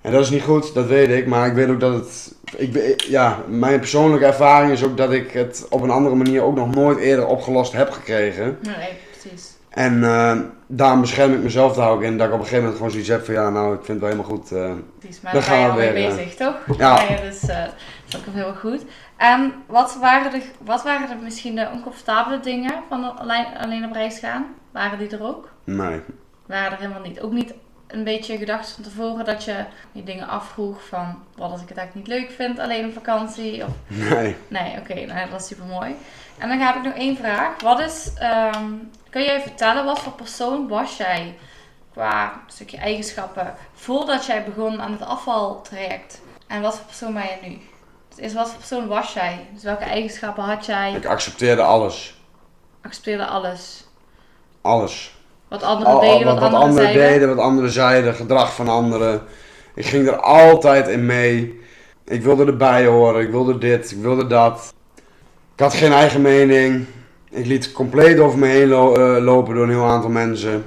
[0.07, 2.35] En dat is niet goed, dat weet ik, maar ik weet ook dat het.
[2.57, 6.55] Ik, ja, mijn persoonlijke ervaring is ook dat ik het op een andere manier ook
[6.57, 8.59] nog nooit eerder opgelost heb gekregen.
[8.63, 9.57] Nee, precies.
[9.69, 12.77] En eh, daarom bescherm ik mezelf daar ook in, dat ik op een gegeven moment
[12.77, 14.53] gewoon zoiets heb van ja, nou, ik vind het wel helemaal goed.
[14.53, 14.73] eh.
[14.99, 15.21] precies.
[15.21, 16.57] Maar daar gaan we mee weer, bezig, toch?
[16.79, 17.03] ja.
[17.03, 17.75] ja dus eh, dat
[18.09, 18.85] is ook heel goed.
[19.17, 23.93] En wat waren, de, wat waren de, misschien de oncomfortabele dingen van alleen, alleen op
[23.93, 24.47] reis gaan?
[24.73, 25.49] Waren die er ook?
[25.65, 26.01] nee.
[26.47, 27.21] Waren er helemaal niet?
[27.21, 27.55] Ook niet
[27.87, 31.79] een beetje gedacht van tevoren dat je die dingen afvroeg van wat als ik het
[31.79, 33.65] eigenlijk niet leuk vind alleen op vakantie?
[33.65, 34.37] Of Nee.
[34.49, 35.97] Nee, oké, nou, dat is super mooi.
[36.39, 37.61] En dan heb ik nog één vraag.
[37.63, 38.73] Wat is, ehm,
[39.11, 41.39] kun jij vertellen wat voor persoon was jij
[41.93, 46.21] qua stukje eigenschappen voordat jij begon aan het afvaltraject?
[46.47, 47.59] En wat voor persoon ben je nu?
[48.09, 49.47] Dus eerst wat voor persoon was jij?
[49.53, 50.93] Dus welke eigenschappen had jij?
[50.93, 52.15] Ik accepteerde alles.
[52.83, 53.85] Accepteerde alles.
[54.61, 55.16] Alles.
[55.49, 57.13] Wat anderen Al- al- deden, wat, anderen anderen zeiden.
[57.13, 59.21] deden, wat anderen zeiden, gedrag van anderen.
[59.75, 61.61] Ik ging er altijd in mee.
[62.05, 64.75] Ik wilde erbij horen, ik wilde dit, ik wilde dat.
[65.55, 66.85] Ik had geen eigen mening.
[67.31, 70.65] Ik liet compleet over me heen lo- eh, lopen door een heel aantal mensen.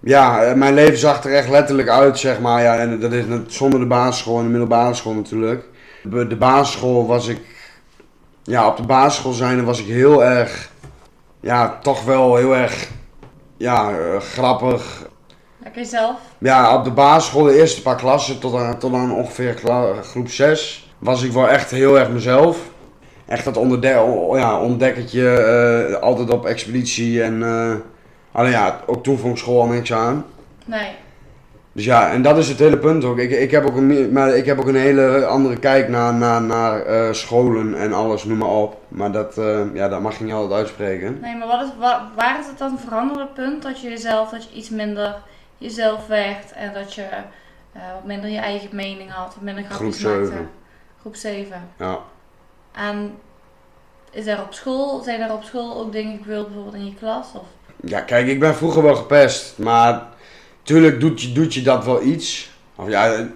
[0.00, 2.62] Ja, eh, mijn leven zag er echt letterlijk uit, zeg maar.
[2.62, 5.64] Ja, en dat is zonder de basisschool en de middelbare school natuurlijk.
[6.02, 7.40] De, de basisschool was ik...
[8.42, 10.70] Ja, op de basisschool zijnde was ik heel erg...
[11.40, 12.88] Ja, toch wel heel erg...
[13.56, 15.08] Ja, eh, grappig,
[15.62, 16.16] Lekker jezelf.
[16.38, 19.60] ja, op de basisschool, de eerste paar klassen, tot aan, tot aan ongeveer
[20.02, 22.58] groep 6, was ik wel echt heel erg mezelf.
[23.26, 23.88] Echt dat onderde
[24.32, 27.42] ja, ontdekkertje, eh, altijd op expeditie en...
[27.42, 27.74] eh,
[28.32, 30.24] alleen ja, ook toen vond ik school al niks aan.
[30.64, 30.90] Nee.
[31.76, 33.18] Dus ja, en dat is het hele punt ook.
[33.18, 36.42] Ik, ik, heb, ook een, maar ik heb ook een hele andere kijk naar, naar,
[36.42, 38.80] naar eh, scholen en alles, noem maar op.
[38.88, 41.18] Maar dat, eh, ja, dat mag je niet altijd uitspreken.
[41.20, 44.44] Nee, maar wat is, wa- waar is het dan veranderde punt dat je jezelf, dat
[44.44, 45.14] je iets minder
[45.58, 47.02] jezelf werd en dat je
[47.72, 50.26] eh, wat minder je eigen mening had, wat minder grapjes Groep maakte?
[50.26, 50.48] zeven.
[51.00, 51.68] Groep 7.
[51.78, 51.98] Ja.
[52.72, 53.14] En
[54.10, 57.26] is er op school, zijn er op school ook dingen gebeurd bijvoorbeeld in je klas?
[57.34, 57.46] Of?
[57.80, 60.14] Ja, kijk, ik ben vroeger wel gepest, maar
[60.66, 62.50] tuurlijk doet je, doet je dat wel iets.
[62.76, 63.28] Of ja,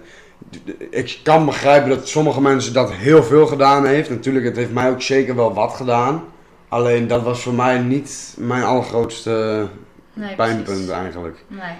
[0.89, 4.09] ik kan begrijpen dat sommige mensen dat heel veel gedaan heeft.
[4.09, 6.23] Natuurlijk, het heeft mij ook zeker wel wat gedaan.
[6.67, 9.67] Alleen dat was voor mij niet mijn allergrootste
[10.13, 10.89] Nee, pijnpunt precies.
[10.89, 11.43] eigenlijk.
[11.47, 11.73] Nee.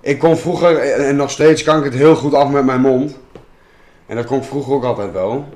[0.00, 3.18] Ik kon vroeger, en nog steeds kan ik het heel goed af met mijn mond.
[4.06, 5.48] En dat kon ik vroeger ook altijd wel.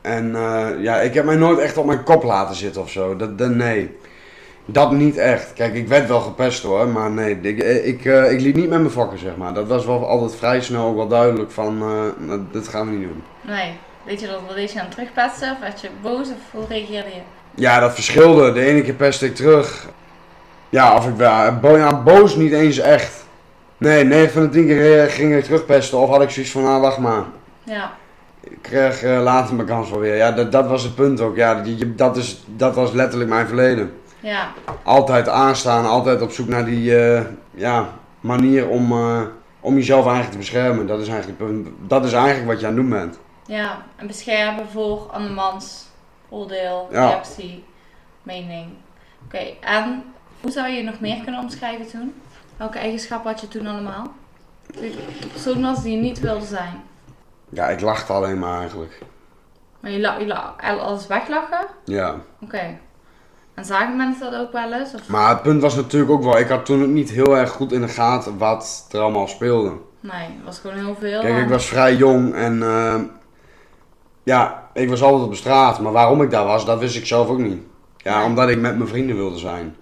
[0.00, 3.16] En eh, ja, ik heb mij nooit echt op mijn kop laten zitten of zo.
[3.16, 3.96] Dat, dat, nee.
[4.64, 5.52] Dat niet echt.
[5.52, 8.78] Kijk, ik werd wel gepest hoor, maar nee, ik, ik, eh, ik liep niet met
[8.78, 9.54] mijn vakken, zeg maar.
[9.54, 12.96] Dat was wel altijd vrij snel ook wel duidelijk van, eh, nou, dit gaan we
[12.96, 13.22] niet doen.
[13.40, 13.72] Nee.
[14.04, 15.52] Weet je dat, deed je aan terugpesten?
[15.52, 17.20] Of werd je boos of hoe reageerde je?
[17.54, 18.52] Ja, dat verschilde.
[18.52, 19.88] De ene keer pestte ik terug.
[20.68, 21.16] Ja, of ik
[21.60, 23.24] wel, ja, boos niet eens echt.
[23.76, 26.66] Nee, 9 van de 10 keer eh, ging ik terugpesten of had ik zoiets van,
[26.66, 27.24] ah, wacht maar.
[27.62, 27.92] Ja.
[28.40, 30.16] Ik kreeg eh, later mijn kans wel weer.
[30.16, 31.36] Ja, dat, dat was het punt ook.
[31.36, 33.92] Ja, dat, is, dat was letterlijk mijn verleden.
[34.24, 34.52] Ja.
[34.82, 37.88] Altijd aanstaan, altijd op zoek naar die eh, ja,
[38.20, 39.22] manier om, eh,
[39.60, 40.86] om jezelf eigenlijk te beschermen.
[40.86, 43.18] Dat is eigenlijk, dat is eigenlijk wat je aan het doen bent.
[43.46, 43.82] Ja.
[43.96, 45.86] En beschermen voor andermans
[46.28, 47.06] oordeel, Ja.
[47.06, 47.64] reactie,
[48.22, 48.66] mening.
[49.24, 49.42] Oké.
[49.60, 50.04] En
[50.40, 52.14] hoe zou je nog meer kunnen omschrijven toen?
[52.56, 54.12] Welke eigenschappen had je toen allemaal?
[55.60, 56.82] Was die je niet wilde zijn.
[57.48, 58.98] Ja, ik lachte alleen maar eigenlijk.
[59.80, 61.66] Maar je, la, je la, alles weglachen?
[61.84, 62.14] Ja.
[62.40, 62.78] Oké.
[63.54, 64.94] En zagen mensen dat ook wel eens?
[64.94, 65.08] Of?
[65.08, 67.72] Maar het punt was natuurlijk ook wel, ik had toen ook niet heel erg goed
[67.72, 69.72] in de gaten wat er allemaal speelde.
[70.00, 71.20] Nee, het was gewoon heel veel.
[71.20, 72.94] Kijk, ik was vrij jong en eh,
[74.22, 75.80] ja, ik was altijd op de straat.
[75.80, 77.62] Maar waarom ik daar was, dat wist ik zelf ook niet.
[77.96, 78.26] Ja, Nee.
[78.26, 79.76] omdat ik met mijn vrienden wilde zijn.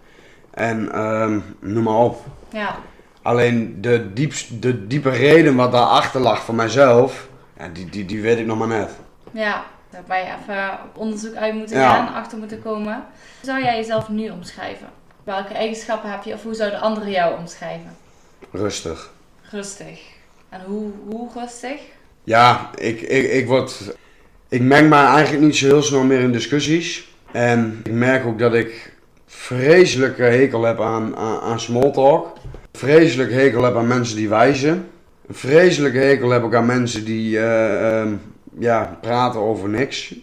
[0.50, 2.20] En ehm, noem maar op.
[2.48, 2.74] Ja.
[3.22, 8.22] Alleen de, diepst, de diepe reden wat daarachter lag voor mijzelf, ja, die, die, die
[8.22, 8.90] weet ik nog maar net.
[9.30, 11.94] Ja, daar je even op onderzoek uit moeten Ja.
[11.94, 12.94] gaan, achter moeten komen.
[12.94, 14.86] Hoe zou jij jezelf nu omschrijven?
[15.24, 17.96] Welke eigenschappen heb je of hoe zouden anderen jou omschrijven?
[18.52, 19.10] Rustig.
[19.50, 20.00] Rustig.
[20.48, 21.80] En hoe, hoe rustig?
[22.24, 23.96] Ja, ik, ik, ik word.
[24.48, 27.08] Ik meng mij eigenlijk niet zo heel snel meer in discussies.
[27.32, 28.92] En ik merk ook dat ik
[29.26, 32.36] vreselijke hekel heb aan, aan, aan small talk.
[32.72, 34.90] Vreselijk hekel heb aan mensen die wijzen.
[35.28, 38.14] Een vreselijke hekel heb ik aan mensen die eh, ehm,
[38.58, 40.14] ja, praten over niks.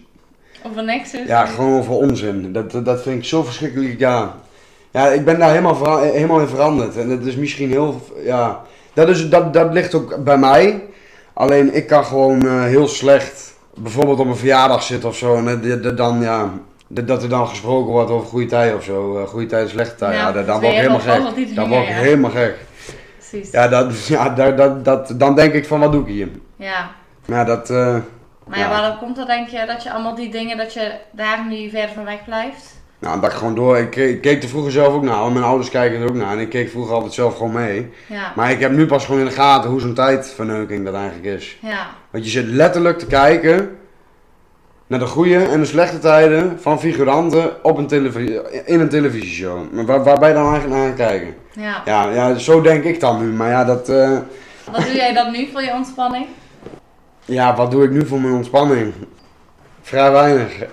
[0.66, 1.26] Over niks is?
[1.26, 2.52] Ja, gewoon over onzin.
[2.52, 3.98] Dat, dat, vind ik zo verschrikkelijk.
[3.98, 4.34] Ja,
[4.90, 6.96] ja ik ben daar helemaal, vera- helemaal in veranderd.
[6.96, 8.00] En dat is misschien heel.
[8.24, 8.60] Ja,
[8.92, 10.84] dat, is, dat, dat ligt ook bij mij.
[11.32, 13.54] Alleen ik kan gewoon eh, heel slecht.
[13.74, 15.36] Bijvoorbeeld op een verjaardag zitten of zo.
[15.36, 16.50] En dan, ja,
[16.88, 19.18] dat er dan gesproken wordt over goede tijden of zo.
[19.18, 20.18] eh, goede tijden, slechte tijden.
[20.18, 21.54] Ja, Ja, dat- dan word ik helemaal gek.
[21.54, 22.56] Dan word ik helemaal gek.
[23.18, 23.50] Precies.
[23.50, 26.28] Ja, dat, ja dat, dat, dat, dan denk ik van wat doe ik hier.
[26.56, 26.90] Ja.
[27.26, 27.70] Maar ja, dat.
[27.70, 27.96] eh,
[28.50, 31.46] Maar ja, waarom komt dat denk je dat je allemaal die dingen, dat je daar
[31.48, 32.78] nu verder van weg blijft?
[32.98, 33.78] nou, dat ik gewoon door.
[33.78, 35.32] Ik, keek- ik keek er vroeger zelf ook naar.
[35.32, 36.32] Mijn ouders kijken er ook naar.
[36.32, 37.90] En ik keek vroeger altijd zelf gewoon mee.
[38.06, 38.32] Ja.
[38.36, 41.56] Maar ik heb nu pas gewoon in de gaten hoe zo'n tijdverneuking dat eigenlijk is.
[41.60, 41.86] Ja.
[42.10, 43.76] Want je zit letterlijk te kijken
[44.86, 49.72] naar de goede en de slechte tijden van figuranten op een televisie, in een televisieshow.
[49.72, 51.34] Maar Waar, waar ben je dan eigenlijk naar aan kijken?
[51.52, 51.82] Ja.
[51.84, 53.32] Ja, ja, zo denk ik dan nu.
[53.32, 54.18] Maar ja, dat, eh,
[54.72, 56.26] Wat doe jij dan nu voor je ontspanning?
[57.30, 58.92] ja, wat doe ik nu voor mijn ontspanning?
[59.82, 60.52] Vrij weinig.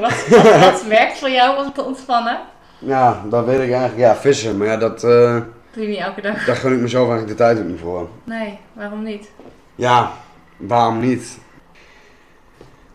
[0.00, 2.38] Wat, wat, wat werkt voor jou om te ontspannen?
[2.78, 3.98] Ja, dat weet ik eigenlijk.
[3.98, 4.56] Ja, vissen.
[4.56, 5.36] Maar ja, dat, eh,
[5.72, 6.44] Doe je niet elke dag?
[6.44, 8.08] daar gun ik mezelf eigenlijk de tijd ook niet voor.
[8.24, 9.30] Nee, waarom niet?
[9.74, 10.10] Ja,
[10.56, 11.38] waarom niet?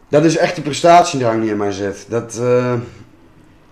[0.08, 2.06] Dat is echt de prestatiedrang die in mij zit.
[2.10, 2.74] Dat, eh,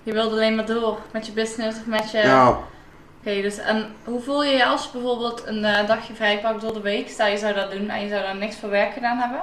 [0.03, 2.17] Je wilt alleen maar door met je business of met je...
[2.17, 2.57] ja,
[3.19, 6.61] Oké, dus en hoe voel je je als je bijvoorbeeld een eh, dagje vrij pakt
[6.61, 7.09] door de week?
[7.09, 9.39] Stel je zou dat doen en je zou daar niks voor werk gedaan hebben.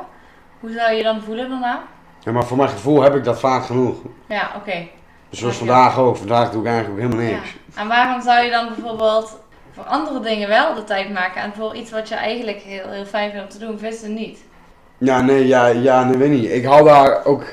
[0.60, 1.82] Hoe zou je je dan voelen daarna?
[2.20, 3.96] ja, maar voor mijn gevoel heb ik dat vaak genoeg.
[4.28, 4.86] Ja, oké.
[5.30, 5.58] Dus zoals Ja.
[5.64, 6.16] vandaag ook.
[6.16, 7.36] Vandaag doe ik eigenlijk ook helemaal Ja.
[7.38, 7.54] niks.
[7.74, 9.38] En waarom zou je dan bijvoorbeeld
[9.72, 13.04] voor andere dingen wel de tijd maken en voor iets wat je eigenlijk heel, heel
[13.04, 14.38] fijn vindt om te doen, vissen niet?
[14.98, 16.50] Ja, nee, ja, ja, nee, weet niet.
[16.50, 17.44] Ik hou daar ook...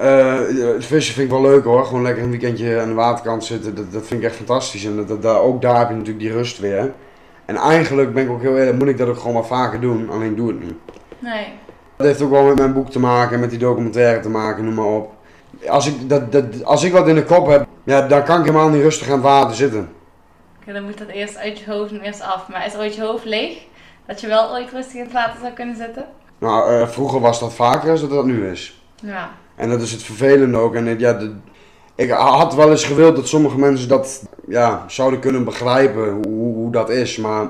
[0.00, 1.84] eh, het vissen vind ik wel leuk hoor.
[1.84, 3.74] Gewoon lekker een weekendje aan de waterkant zitten.
[3.74, 4.84] Dat, dat vind ik echt fantastisch.
[4.84, 6.92] En dat, dat, ook daar heb je natuurlijk die rust weer.
[7.44, 10.10] En eigenlijk ben ik ook heel eerlijk, moet ik dat ook gewoon maar vaker doen.
[10.10, 10.78] Alleen doe het nu.
[11.18, 11.46] Nee.
[11.96, 14.74] Dat heeft ook wel met mijn boek te maken, met die documentaire te maken, noem
[14.74, 15.12] maar op.
[15.68, 18.44] Als ik, dat, dat, als ik wat in de kop heb, ja, dan kan ik
[18.44, 19.92] helemaal niet rustig aan het water zitten.
[20.60, 22.48] Oké, dan moet dat eerst uit je hoofd en eerst af.
[22.48, 23.58] Maar is ooit je hoofd leeg?
[24.06, 26.06] Dat je wel ooit rustig in het water zou kunnen zitten?
[26.38, 28.82] Nou, eh, vroeger was dat vaker dan dat nu is.
[29.02, 29.30] Ja.
[29.60, 30.74] En dat is het vervelende ook.
[30.74, 31.34] En ja, de-
[31.94, 36.72] ik had wel eens gewild dat sommige mensen dat ja, zouden kunnen begrijpen, hoe, hoe,
[36.72, 37.16] dat is.
[37.16, 37.48] Maar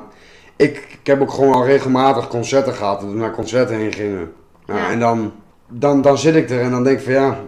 [0.56, 4.32] ik, ik heb ook gewoon al regelmatig concerten gehad, dat we naar concerten heen gingen.
[4.66, 4.90] Ja.
[4.90, 5.32] En dan,
[5.68, 7.38] dan, dan zit ik er en dan denk ik van ja,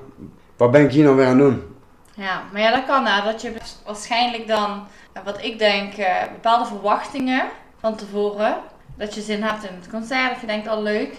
[0.56, 1.62] wat ben ik hier nou weer aan doen?
[2.14, 3.24] Ja, maar ja, dat kan nou.
[3.24, 3.52] Dat je
[3.86, 4.82] waarschijnlijk dan,
[5.24, 7.44] wat ik denk, eh, bepaalde verwachtingen
[7.80, 8.56] van tevoren.
[8.96, 11.14] Dat je zin hebt in het concert of je denkt al leuk.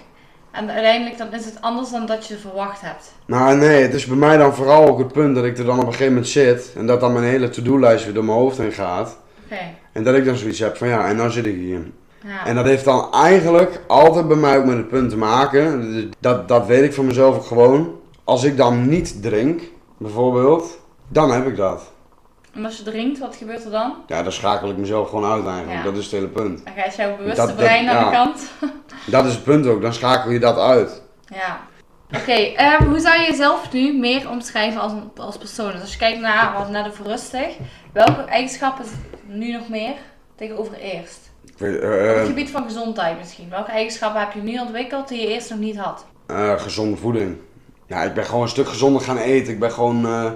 [0.53, 3.13] En uiteindelijk dan is het anders dan dat je verwacht hebt.
[3.25, 5.79] Nou nee, het is bij mij dan vooral ook het punt dat ik er dan
[5.79, 8.57] op een gegeven moment zit en dat dan mijn hele to-do-lijst weer door mijn hoofd
[8.57, 9.17] heen gaat.
[9.45, 9.59] Oké.
[9.91, 11.81] En dat ik dan zoiets heb van ja, en nou zit ik hier.
[12.25, 12.45] Ja.
[12.45, 16.11] En dat heeft dan eigenlijk altijd bij mij ook met het punt te maken.
[16.19, 17.99] Dat, dat weet ik van mezelf ook gewoon.
[18.23, 19.61] Als ik dan niet drink,
[19.97, 21.92] bijvoorbeeld, dan heb ik dat.
[22.53, 23.95] En als je drinkt, wat gebeurt er dan?
[24.07, 25.77] Ja, dan schakel ik mezelf gewoon uit eigenlijk.
[25.77, 25.83] Ja.
[25.83, 26.65] Dat is het hele punt.
[26.65, 28.47] Dan gaat jouw bewuste Dat- dat- brein aan de kant.
[29.05, 31.01] Dat is het punt ook, dan schakel je dat uit.
[31.25, 31.59] Ja.
[32.19, 35.71] Oké, ehm, hoe zou je jezelf nu meer omschrijven als, een, als persoon?
[35.71, 37.47] Dus als je kijkt naar, was net over rustig,
[37.93, 38.85] welke eigenschappen
[39.27, 39.93] nu nog meer
[40.35, 41.31] tegenover eerst?
[41.45, 43.49] Ik weet, Op eh, het eh, gebied van gezondheid misschien.
[43.49, 46.05] Welke eigenschappen heb je nu ontwikkeld die je eerst nog niet had?
[46.25, 47.37] eh, gezonde voeding.
[47.87, 49.53] Ja, ik ben gewoon een stuk gezonder gaan eten.
[49.53, 50.05] Ik ben gewoon...
[50.05, 50.31] eh,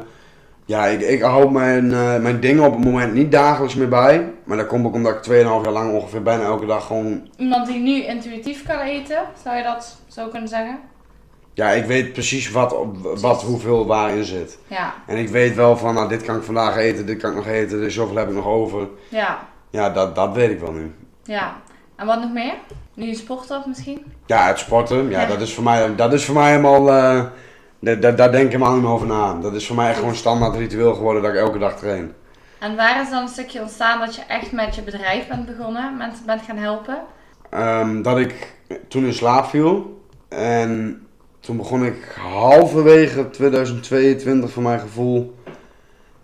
[0.67, 4.33] ja, ik, ik hou mijn, eh, mijn dingen op het moment niet dagelijks meer bij.
[4.43, 5.29] Maar dat komt ook omdat ik 2,5
[5.63, 9.63] jaar lang ongeveer bijna elke dag gewoon Iemand die nu intuïtief kan eten, zou je
[9.63, 10.79] dat zo kunnen zeggen?
[11.53, 12.75] Ja, ik weet precies wat,
[13.21, 14.57] wat hoeveel waarin zit.
[14.67, 17.35] Ja, En ik weet wel van, nou, dit kan ik vandaag eten, dit kan ik
[17.35, 18.87] nog eten, dus zoveel heb ik nog over.
[19.09, 19.39] ja,
[19.69, 20.91] Ja, dat, dat weet ik wel nu.
[21.23, 21.55] ja.
[21.95, 22.53] En wat nog meer?
[22.93, 24.05] Nu je sporter misschien?
[24.25, 25.27] Ja, het sporten, ja, Ja.
[25.27, 27.23] Dat, is voor mij, dat is voor mij helemaal, eh,
[27.79, 29.33] da- da- daar denk ik helemaal niet meer over na.
[29.33, 32.13] Dat is voor mij echt gewoon standaard ritueel geworden dat ik elke dag train.
[32.59, 35.97] En waar is dan een stukje ontstaan dat je echt met je bedrijf bent begonnen,
[35.97, 36.97] mensen bent gaan helpen?
[37.49, 38.53] Ehm, dat ik
[38.87, 41.01] toen in slaap viel en
[41.39, 45.35] toen begon ik halverwege 2022 voor mijn gevoel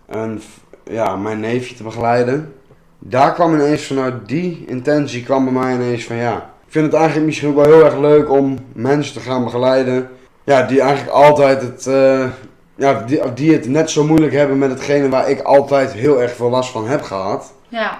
[0.08, 0.42] een,
[0.84, 2.54] ja, mijn neefje te begeleiden.
[3.00, 6.36] Daar kwam ineens vanuit die intentie kwam bij mij ineens van ja,
[6.66, 10.10] ik vind het eigenlijk misschien wel heel erg leuk om mensen te gaan begeleiden.
[10.44, 12.26] Ja, die eigenlijk altijd het, eh,
[12.76, 16.32] ja, die, die het net zo moeilijk hebben met hetgene waar ik altijd heel erg
[16.36, 17.54] veel last van heb gehad.
[17.68, 17.98] Ja,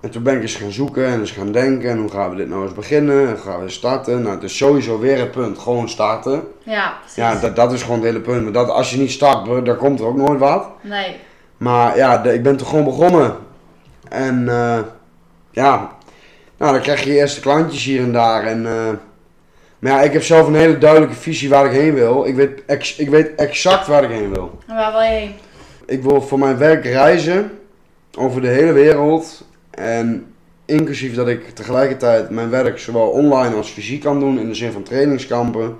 [0.00, 1.90] En toen ben ik eens gaan zoeken en eens gaan denken.
[1.90, 3.20] En hoe gaan we dit nou eens beginnen?
[3.20, 4.22] En hoe gaan we starten?
[4.22, 5.58] Nou, het is sowieso weer het punt.
[5.58, 6.42] Gewoon starten.
[6.62, 7.16] ja, precies.
[7.16, 8.42] Ja, dat, dat is gewoon het hele punt.
[8.42, 10.66] Maar dat, als je niet start, dan komt er ook nooit wat.
[10.80, 11.16] Nee,
[11.56, 13.36] Maar ja, de- ik ben toch gewoon begonnen.
[14.08, 14.78] En eh,
[15.50, 15.90] ja,
[16.56, 18.44] nou, dan krijg je je eerste klantjes hier en daar.
[18.44, 18.72] En, eh,
[19.82, 22.24] maar ja, ik heb zelf een hele duidelijke visie waar ik heen wil.
[22.26, 24.58] Ik weet, ex- ik weet exact waar ik heen wil.
[24.66, 25.34] en waar wil je heen?
[25.86, 27.50] Ik wil voor mijn werk reizen
[28.18, 29.44] over de hele wereld.
[29.70, 30.26] En
[30.64, 34.72] inclusief dat ik tegelijkertijd mijn werk zowel online als fysiek kan doen in de zin
[34.72, 35.76] van trainingskampen.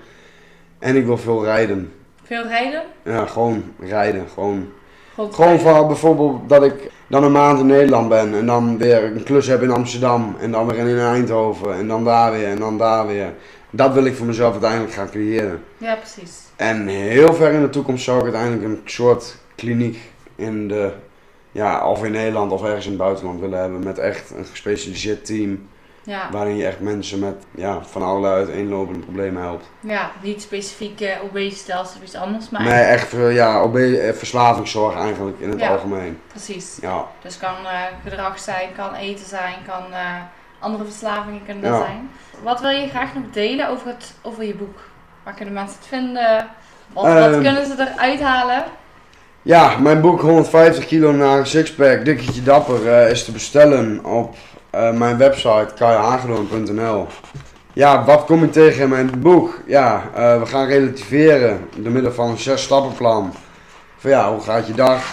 [0.79, 1.93] En ik wil veel rijden.
[2.25, 2.83] Veel rijden?
[3.05, 4.25] Ja, gewoon rijden.
[4.35, 4.69] Gewoon,
[5.15, 5.75] Gewoon gewoon rijden.
[5.75, 9.47] van bijvoorbeeld dat ik dan een maand in Nederland ben en dan weer een klus
[9.47, 13.07] heb in Amsterdam en dan weer in Eindhoven en dan daar weer en dan daar
[13.07, 13.33] weer.
[13.75, 15.65] Dat wil ik voor mezelf uiteindelijk gaan creëren.
[15.79, 16.41] Ja, precies.
[16.57, 19.99] En heel ver in de toekomst zou ik uiteindelijk een soort kliniek
[20.37, 20.93] in de,
[21.53, 23.83] ja, of in Nederland of ergens in het buitenland willen hebben.
[23.85, 25.69] Met echt een gespecialiseerd team.
[26.05, 29.67] Ja, Waarin je echt mensen met ja, van allerlei uiteenlopende problemen helpt.
[29.81, 34.97] ja niet specifiek uh, obesitas of iets anders, maar Nee, echt eh, ja, eh, verslavingszorg
[34.97, 35.69] eigenlijk in het Ja.
[35.69, 36.19] algemeen.
[36.27, 36.79] precies.
[36.81, 37.55] Ja, Dus kan
[38.05, 39.83] gedrag zijn, kan eten zijn, kan
[40.63, 41.79] andere verslavingen kunnen er Ja.
[41.79, 42.11] zijn.
[42.43, 44.79] Wat wil je graag nog delen over, het, over je boek?
[45.23, 46.47] Waar kunnen mensen het vinden?
[46.93, 47.43] Wat, wat Ehm.
[47.43, 48.65] kunnen ze eruit halen?
[49.45, 54.35] ja mijn boek 150 kilo naar een sixpack, dikketje dapper, eh, is te bestellen op
[54.71, 57.07] eh, mijn website kaihagedoorn.nl.
[57.73, 59.61] Ja, wat kom ik tegen in mijn boek?
[59.67, 63.33] Ja, eh, we gaan relativeren door middel van een zes stappenplan.
[63.97, 65.05] Van ja, hoe gaat je dag?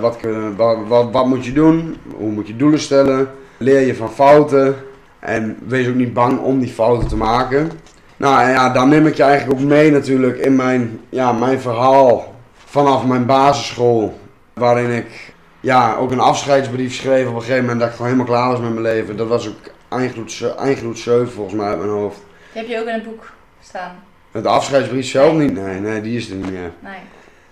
[0.00, 1.96] Wat, kun, wat, wat, wat moet je doen?
[2.16, 3.30] Hoe moet je doelen stellen?
[3.56, 4.76] Leer je van fouten?
[5.18, 7.70] En wees ook niet bang om die fouten te maken.
[8.16, 12.34] Nou ja, dan neem ik je eigenlijk ook mee natuurlijk in mijn, ja, mijn verhaal
[12.64, 14.18] vanaf mijn basisschool.
[14.54, 18.32] Waarin ik ja, ook een afscheidsbrief schreef op een gegeven moment dat ik gewoon helemaal
[18.32, 19.16] klaar was met mijn leven.
[19.16, 19.54] Dat was ook
[19.88, 22.16] eindgloed, ze- eindgloed 7 volgens mij uit mijn hoofd.
[22.52, 23.92] Die heb je ook in het boek staan.
[24.32, 26.70] De afscheidsbrief zelf niet, nee, nee, die is er niet meer.
[26.80, 26.92] Nee,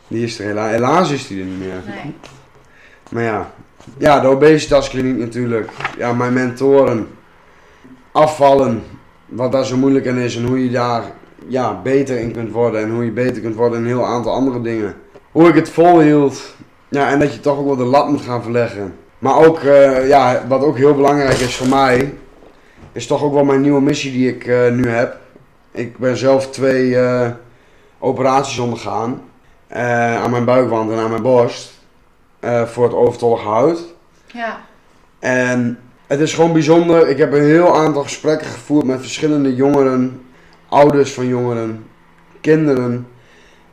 [0.08, 1.82] Die is er helaas, helaas is die er niet meer.
[1.86, 2.14] nee.
[3.10, 3.50] Maar ja,
[3.98, 5.70] ja, de obesitaskliniek natuurlijk.
[5.98, 7.08] Ja, mijn mentoren.
[8.14, 8.82] Afvallen.
[9.26, 11.02] Wat daar zo moeilijk aan is en hoe je daar
[11.48, 12.80] ja, beter in kunt worden.
[12.80, 14.94] En hoe je beter kunt worden in een heel aantal andere dingen.
[15.32, 16.54] Hoe ik het volhield.
[16.88, 18.94] Ja, en dat je toch ook wel de lat moet gaan verleggen.
[19.18, 22.14] Maar ook, eh, ja, wat ook heel belangrijk is voor mij.
[22.92, 25.16] Is toch ook wel mijn nieuwe missie die ik eh, nu heb.
[25.70, 27.30] Ik ben zelf twee eh,
[27.98, 29.22] operaties ondergaan.
[30.22, 31.72] aan mijn buikwand en aan mijn borst.
[32.64, 33.78] voor het overtollige huid.
[34.26, 34.60] Ja,
[35.18, 37.08] En het is gewoon bijzonder.
[37.08, 40.20] Ik heb een heel aantal gesprekken gevoerd met verschillende jongeren,
[40.68, 41.84] ouders van jongeren,
[42.40, 43.06] kinderen.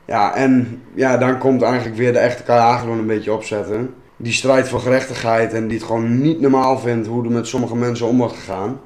[0.06, 3.94] Ja, en ja, dan komt eigenlijk weer de echte KA gewoon een beetje opzetten.
[4.18, 7.76] Die strijd voor gerechtigheid en die het gewoon niet normaal vindt hoe er met sommige
[7.76, 8.80] mensen om wordt gegaan.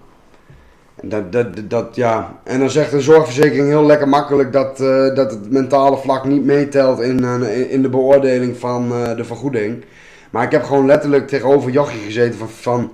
[0.96, 2.40] En Dat, dat, dat, dat, ja.
[2.44, 6.46] En dan zegt de zorgverzekering heel lekker makkelijk dat, eh, dat het mentale vlak niet
[6.46, 9.86] meetelt in, eh, in de beoordeling van eh, de vergoeding.
[10.30, 12.92] Maar ik heb gewoon letterlijk tegenover Jochie gezeten van, van,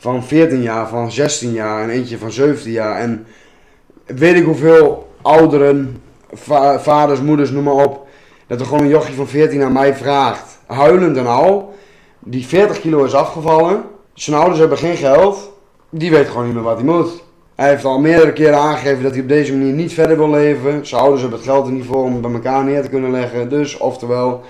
[0.00, 2.96] van 14 jaar, van 16 jaar en eentje van 17 jaar.
[3.00, 3.26] En
[4.06, 8.06] weet ik hoeveel ouderen, va- vaders, moeders, noem maar op,
[8.46, 11.74] dat er gewoon een jochie van 14 aan mij vraagt, huilend en al,
[12.18, 13.82] die 40 kilo is afgevallen,
[14.14, 15.52] zijn ouders hebben geen geld,
[15.90, 17.22] die weet gewoon niet meer wat hij moet.
[17.54, 20.86] Hij heeft al meerdere keren aangegeven dat hij op deze manier niet verder wil leven.
[20.86, 23.10] Zijn ouders hebben het geld er niet voor om het bij elkaar neer te kunnen
[23.10, 23.48] leggen.
[23.48, 24.40] Dus, oftewel,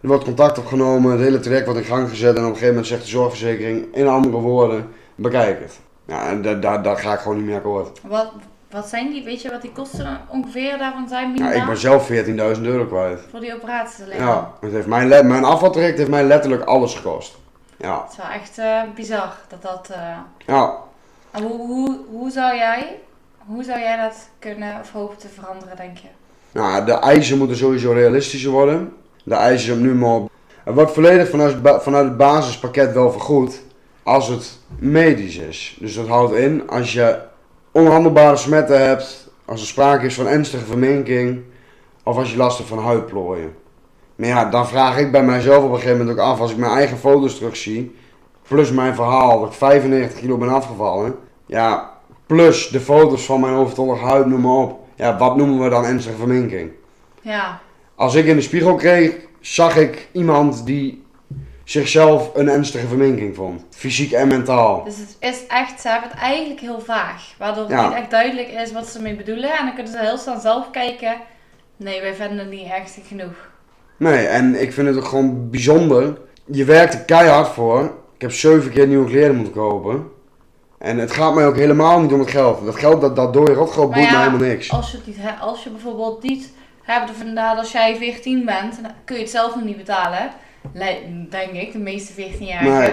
[0.00, 2.68] er wordt contact opgenomen, het hele traject wordt in gang gezet en op een gegeven
[2.68, 5.78] moment zegt de zorgverzekering, in andere woorden, bekijk het.
[6.04, 8.00] Ja, en daar ga ik gewoon niet meer akkoord.
[8.06, 8.32] Wat,
[8.70, 11.26] wat zijn die, weet je wat die kosten ongeveer daarvan zijn?
[11.26, 11.54] Ja, Minimaal?
[11.60, 13.20] ik ben zelf 14.000 euro kwijt.
[13.30, 14.16] Voor die operaties alleen.
[14.18, 17.36] Ja, het heeft mijn, mijn afvaltraject heeft mij letterlijk alles gekost.
[17.76, 19.88] Ja, Het is wel echt eh, bizar dat dat...
[19.92, 20.74] eh, ja.
[21.30, 22.98] En hoe, hoe, hoe, zou jij,
[23.46, 26.08] hoe zou jij dat kunnen of hopen te veranderen, denk je?
[26.52, 28.92] Nou, de eisen moeten sowieso realistischer worden.
[29.24, 30.30] De eisen zijn nu maar op.
[30.64, 33.62] Het wordt volledig vanuit, vanuit het basispakket wel vergoed
[34.02, 35.76] als het medisch is.
[35.80, 37.18] Dus dat houdt in als je
[37.70, 41.42] onhandelbare smetten hebt, als er sprake is van ernstige verminking
[42.02, 43.54] of als je last hebt van huidplooien.
[44.16, 46.56] Maar ja, dan vraag ik bij mijzelf op een gegeven moment ook af, als ik
[46.56, 47.96] mijn eigen foto's terugzie,
[48.48, 51.14] plus mijn verhaal dat ik 95 kilo ben afgevallen,
[51.46, 51.90] ja,
[52.26, 54.78] plus de foto's van mijn overtollige huid, noem maar op.
[54.94, 56.70] Ja, wat noemen we dan ernstige verminking?
[57.20, 57.60] Ja,
[58.00, 61.04] Als ik in de spiegel kreeg, zag ik iemand die
[61.64, 63.64] zichzelf een ernstige verminking vond.
[63.70, 64.84] Fysiek en mentaal.
[64.84, 67.34] dus het is echt, ze hebben het eigenlijk heel vaag.
[67.38, 67.88] Waardoor het Ja.
[67.88, 69.58] niet echt duidelijk is wat ze ermee bedoelen.
[69.58, 71.16] En dan kunnen ze heel snel zelf kijken.
[71.76, 73.50] Nee, wij vinden het niet ernstig genoeg.
[73.96, 76.18] Nee, en ik vind het ook gewoon bijzonder.
[76.44, 77.82] Je werkt er keihard voor.
[78.14, 80.10] Ik heb zeven keer nieuwe kleren moeten kopen.
[80.78, 82.64] En het gaat mij ook helemaal niet om het geld.
[82.64, 84.72] Dat geld, dat, dat dode rotgeld Maar boeit ja, mij helemaal niks.
[84.72, 86.52] Als je, het niet, als je bijvoorbeeld niet
[86.90, 90.30] hebt, of inderdaad als jij 14 bent, dan kun je het zelf nog niet betalen.
[90.72, 90.98] Le-
[91.30, 92.78] Denk ik, de meeste 14-jarigen.
[92.78, 92.92] Nee.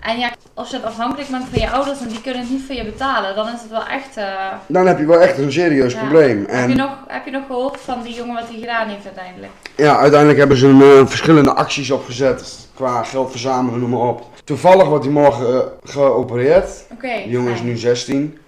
[0.00, 2.62] En ja, als je het afhankelijk bent van je ouders en die kunnen het niet
[2.66, 4.16] voor je betalen, dan is het wel echt...
[4.16, 5.98] eh, Dan heb je wel echt een serieus Ja.
[5.98, 6.38] probleem.
[6.38, 9.04] Heb, En je nog, heb je nog gehoord van die jongen wat hij gedaan heeft
[9.04, 9.52] uiteindelijk?
[9.76, 12.68] ja, uiteindelijk hebben ze een, eh, verschillende acties opgezet.
[12.74, 14.22] Qua geld verzamelen, noem maar op.
[14.44, 16.84] Toevallig wordt hij morgen eh, geopereerd.
[16.92, 17.12] Oké.
[17.22, 18.38] Die jongen is nu 16.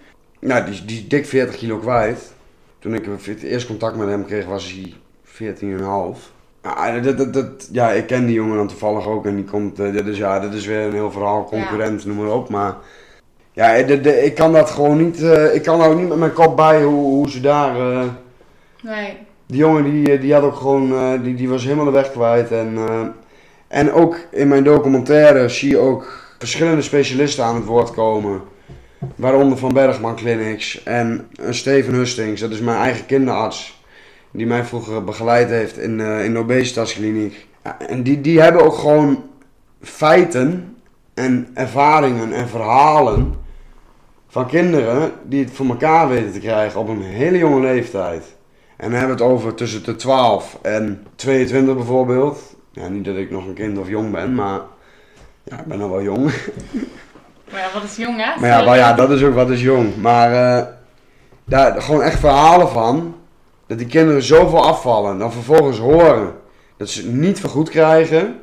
[0.41, 2.33] Nou, die, is- die is dik 40 kilo kwijt.
[2.81, 6.33] Toen ik het eerst contact met hem kreeg, was hij 14,5.
[6.63, 9.79] Ja, dat, dat, dat, ja, ik ken die jongen dan toevallig ook en die komt,
[9.81, 12.49] eh, is, ja, dit is weer een heel verhaal, concurrent, noem maar op.
[12.49, 12.77] Maar
[13.53, 16.19] ja, de, de, ik kan dat gewoon niet, eh, ik kan er ook niet met
[16.19, 18.09] mijn kop bij hoe, hoe ze daar, eh,
[18.83, 19.17] Nee.
[19.47, 22.11] die jongen die, eh, die had ook gewoon, eh, die, die was helemaal de weg
[22.11, 22.51] kwijt.
[22.53, 23.07] En, eh,
[23.69, 28.41] en ook in mijn documentaire zie je ook verschillende specialisten aan het woord komen.
[29.21, 33.83] Waaronder Van Bergman Clinics en eh, Steven Hustings, dat is mijn eigen kinderarts.
[34.31, 37.47] Die mij vroeger begeleid heeft in, eh in de obesitaskliniek.
[37.89, 39.23] En die, die hebben ook gewoon
[39.83, 40.77] feiten
[41.15, 43.35] en ervaringen en verhalen
[44.29, 48.37] van kinderen die het voor elkaar weten te krijgen op een hele jonge leeftijd.
[48.77, 52.57] En dan hebben we het over tussen de 12 en 22 bijvoorbeeld.
[52.73, 54.61] Ja, niet dat ik nog een kind of jong ben, maar
[55.43, 56.31] ja, ik ben nog wel jong.
[57.51, 58.41] Maar ja, wat is jong hè?
[58.41, 59.97] Maar ja, maar ja dat is ook wat is jong.
[59.97, 60.67] Maar eh,
[61.45, 63.17] daar gewoon echt verhalen van
[63.67, 65.19] dat die kinderen zoveel afvallen.
[65.19, 66.35] Dan vervolgens horen
[66.77, 68.41] dat ze het niet vergoed krijgen.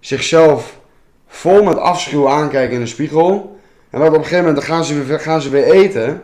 [0.00, 0.78] Zichzelf
[1.26, 3.58] vol met afschuw aankijken in de spiegel.
[3.90, 6.22] En wat op een gegeven moment dan gaan ze weer, gaan ze weer eten.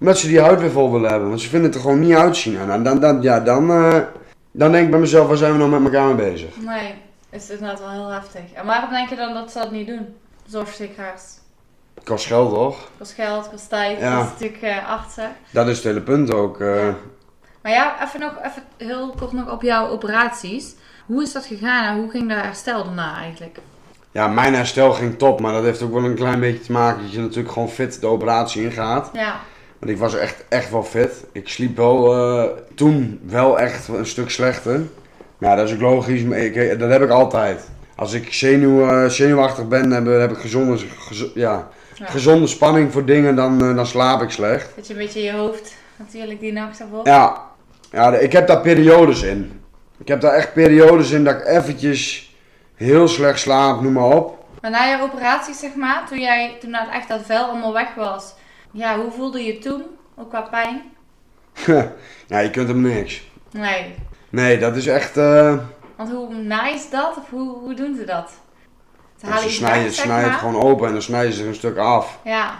[0.00, 1.28] Omdat ze die huid weer vol willen hebben.
[1.28, 2.58] Want ze vinden het er gewoon niet uitzien.
[2.58, 4.00] En dan, dan, dan, ja, dan, eh,
[4.50, 6.56] dan denk ik bij mezelf, waar zijn we nou met elkaar mee bezig?
[6.56, 6.94] Nee,
[7.30, 8.52] is inderdaad wel heel heftig.
[8.52, 10.06] En waarom denk je dan dat ze dat niet doen?
[10.46, 11.22] Zorgverzekeraars.
[12.04, 12.88] Kost geld toch?
[12.98, 14.18] Kost geld, kost tijd, Ja.
[14.18, 15.32] kost natuurlijk eh, artsen.
[15.50, 16.60] Dat is het hele punt ook.
[16.60, 16.76] eh.
[16.86, 16.94] Ja.
[17.62, 20.74] Maar ja, even nog even heel kort nog op jouw operaties.
[21.06, 23.58] Hoe is dat gegaan en hoe ging de herstel daarna eigenlijk?
[24.10, 27.02] Ja, mijn herstel ging top, maar dat heeft ook wel een klein beetje te maken
[27.02, 29.10] dat je natuurlijk gewoon fit de operatie ingaat.
[29.12, 29.40] Ja,
[29.78, 31.24] Want ik was echt, echt wel fit.
[31.32, 34.80] Ik sliep wel eh, toen wel echt een stuk slechter.
[35.38, 37.68] Maar ja, dat is ook logisch, maar ik, dat heb ik altijd.
[37.96, 42.06] Als ik zenuw, eh, zenuwachtig ben, heb, heb ik gezonde, gezo- ja, ja.
[42.06, 44.72] gezonde spanning voor dingen, dan, eh, dan slaap ik slecht.
[44.76, 47.06] Dat je een beetje in je hoofd natuurlijk die nacht ervoor.
[47.06, 47.42] Ja,
[47.90, 49.60] ja, ik heb daar periodes in.
[49.98, 52.34] Ik heb daar echt periodes in dat ik eventjes
[52.74, 54.44] heel slecht slaap, noem maar op.
[54.60, 57.94] Maar na je operatie zeg maar, toen jij toen dat echt dat vel allemaal weg
[57.94, 58.34] was.
[58.72, 59.82] Ja, hoe voelde je toen?
[60.16, 60.82] Ook qua pijn?
[62.26, 63.22] ja, je kunt hem niks.
[63.50, 63.94] Nee.
[64.30, 65.16] Nee, dat is echt.
[65.16, 65.58] eh,
[65.96, 67.16] Want hoe nice dat?
[67.16, 68.30] Of hoe, hoe doen ze dat?
[69.16, 71.48] Ze halen ze snijden, weg, zeg snijden het gewoon open en dan snijden ze er
[71.48, 72.18] een stuk af.
[72.24, 72.58] Ja.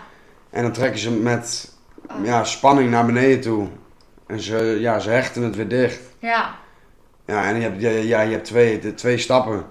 [0.50, 1.72] En dan trekken ze met
[2.10, 2.24] Oh.
[2.24, 3.68] ja, spanning naar beneden toe.
[4.26, 6.00] En ze, ja, ze hechten het weer dicht.
[6.18, 6.54] Ja.
[7.26, 9.64] Ja, en je hebt, ja, ja, je hebt twee, de, twee stappen.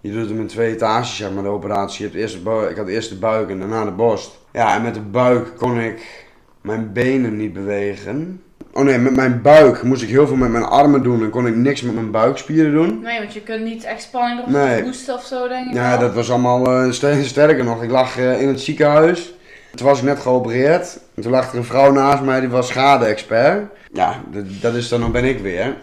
[0.00, 1.98] Je doet hem in twee etages, zeg maar, de operatie.
[1.98, 4.38] Je hebt eerst de ik had eerst de buik en daarna de borst.
[4.52, 6.26] Ja, en met de buik kon ik
[6.60, 8.42] mijn benen niet bewegen.
[8.78, 11.46] Oh nee, met mijn buik moest ik heel veel met mijn armen doen en kon
[11.46, 13.00] ik niks met mijn buikspieren doen.
[13.02, 14.82] Nee, want je kunt niet echt spanning erop Nee.
[14.84, 15.98] boosten of zo, denk ik Ja, wel.
[15.98, 17.82] dat was allemaal eh, ster- sterker nog.
[17.82, 19.34] Ik lag eh, in het ziekenhuis.
[19.74, 20.98] Toen was ik net geopereerd.
[21.14, 23.66] En toen lag er een vrouw naast mij, die was schade-expert.
[23.92, 24.14] Ja,
[24.60, 25.74] dat, is dan, dan ben ik weer.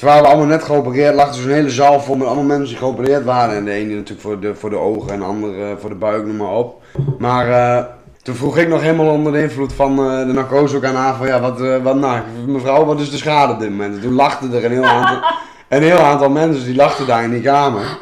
[0.00, 2.76] Waren we allemaal net geopereerd, lag er zo'n hele zaal vol met allemaal mensen die
[2.76, 3.56] geopereerd waren.
[3.56, 6.26] En de ene natuurlijk voor de, voor de ogen en de andere voor de buik,
[6.26, 6.82] noem maar op.
[7.18, 7.84] Maar eh,
[8.22, 11.14] toen vroeg ik nog helemaal onder de invloed van eh, de narcose ook aan haar
[11.14, 13.94] van, ja, wat, eh, wat nou, mevrouw, wat is de schade op dit moment?
[13.94, 15.30] En toen lachten er een heel aantal,
[15.68, 17.98] een heel aantal mensen, die lachten daar in die kamer.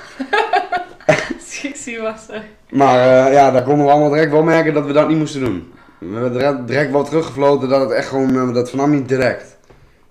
[1.62, 2.42] Ik zie was er.
[2.70, 5.40] Maar eh, ja, daar konden we allemaal direct wel merken dat we dat niet moesten
[5.40, 5.72] doen.
[5.98, 9.56] We hebben direct, wel teruggefloten dat het echt gewoon, dat vernam niet direct.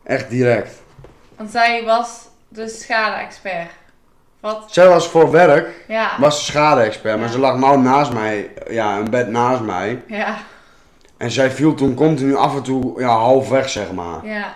[0.03, 0.81] Echt direct.
[1.35, 3.69] Want zij was de schade-expert.
[4.39, 4.63] Wat?
[4.69, 6.09] Zij was voor werk, Ja.
[6.19, 10.01] was de schade-expert, maar ze lag nou naast mij, ja, een bed naast mij.
[10.07, 10.35] Ja.
[11.17, 14.25] En zij viel toen continu af en toe, ja, half weg, zeg maar.
[14.25, 14.53] Ja.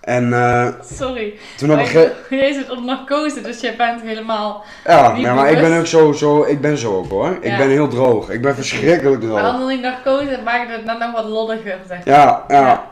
[0.00, 1.34] En eh, Sorry.
[1.56, 4.64] toen op een Maar gegeven Jij zit onder narcose, dus jij bent helemaal...
[4.84, 7.36] ja, maar ik ben ook zo, zo, ik ben zo ook hoor.
[7.40, 8.30] Ik ben heel droog.
[8.30, 9.40] Ik ben verschrikkelijk droog.
[9.40, 12.14] Behandeling narcose maakt het net nog wat lolliger, zeg maar.
[12.14, 12.60] Ja, ja.
[12.60, 12.86] Ja.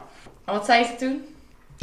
[0.45, 1.24] Maar wat zei ze toen?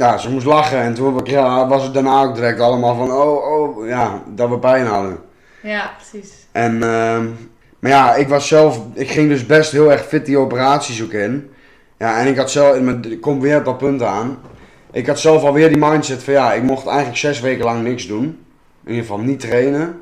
[0.02, 3.52] Ja, ze moest lachen en toen ja, was het daarna ook direct allemaal van, oh,
[3.52, 5.18] oh, ja, dat we pijn hadden.
[5.60, 6.46] Ja, precies.
[6.52, 7.26] En, ehm,
[7.78, 11.12] maar ja, ik was zelf, ik ging dus best heel erg fit die operaties ook
[11.12, 11.50] in.
[11.98, 14.38] Ja, en ik had zelf, ik kom weer op dat punt aan.
[14.92, 18.06] Ik had zelf alweer die mindset van, ja, ik mocht eigenlijk zes weken lang niks
[18.06, 18.24] doen.
[18.84, 20.00] In ieder geval niet trainen.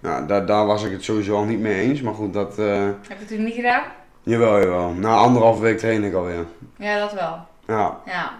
[0.00, 2.84] Nou, daar, daar was ik het sowieso al niet mee eens, maar goed, dat, eh,
[2.84, 3.82] Heb je het toen niet gedaan?
[4.22, 4.90] jawel, jawel.
[4.90, 6.44] Na anderhalve week train ik alweer.
[6.76, 7.38] Ja, dat wel.
[7.66, 7.98] Ja.
[8.06, 8.32] Ja.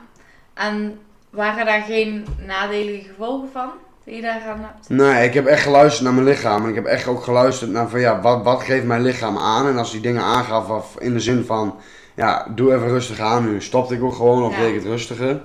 [0.60, 0.98] En
[1.30, 3.68] waren daar geen nadelige gevolgen van?
[4.04, 4.88] Die je daaraan hebt?
[4.88, 6.62] Nee, ik heb echt geluisterd naar mijn lichaam.
[6.62, 9.66] En ik heb echt ook geluisterd naar van ja, wat, wat geeft mijn lichaam aan?
[9.66, 11.74] En als die dingen aangaf of in de zin van
[12.14, 13.60] ja, doe even rustig aan nu.
[13.62, 14.60] Stopte ik ook gewoon of Ja.
[14.60, 15.40] deed ik het rustiger.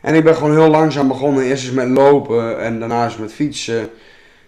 [0.00, 1.44] En ik ben gewoon heel langzaam begonnen.
[1.44, 3.88] Eerst eens met lopen en daarna eens met fietsen.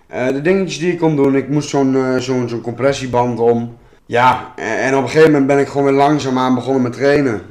[0.06, 1.36] Eh, de dingetjes die ik kon doen.
[1.36, 3.76] Ik moest zo'n eh, zo'n zo'n compressieband om.
[4.06, 7.42] Ja, en, en op een gegeven moment ben ik gewoon weer langzaamaan begonnen met trainen.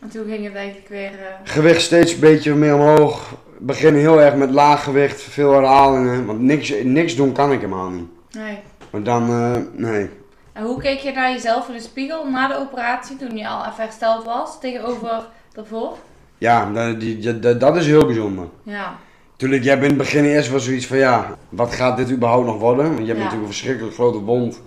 [0.00, 1.10] En toen ging het eigenlijk weer...
[1.10, 3.34] eh, Gewicht steeds een beetje meer omhoog.
[3.58, 6.26] Beginnen heel erg met laag gewicht, veel herhalingen.
[6.26, 8.08] Want niks, niks doen kan ik helemaal niet.
[8.30, 8.58] Nee.
[8.90, 10.10] Maar dan, eh, nee.
[10.52, 13.60] En hoe keek je naar jezelf in de spiegel na de operatie, toen je al
[13.60, 15.96] even hersteld was, tegenover daarvoor?
[16.38, 18.44] Ja, dat, die, dat, dat is heel bijzonder.
[18.62, 18.96] Ja.
[19.36, 22.46] Tuurlijk, jij bent in het begin eerst wel zoiets van ja, wat gaat dit überhaupt
[22.46, 22.84] nog worden?
[22.84, 23.24] Want je hebt Ja.
[23.24, 24.60] natuurlijk een verschrikkelijk grote wond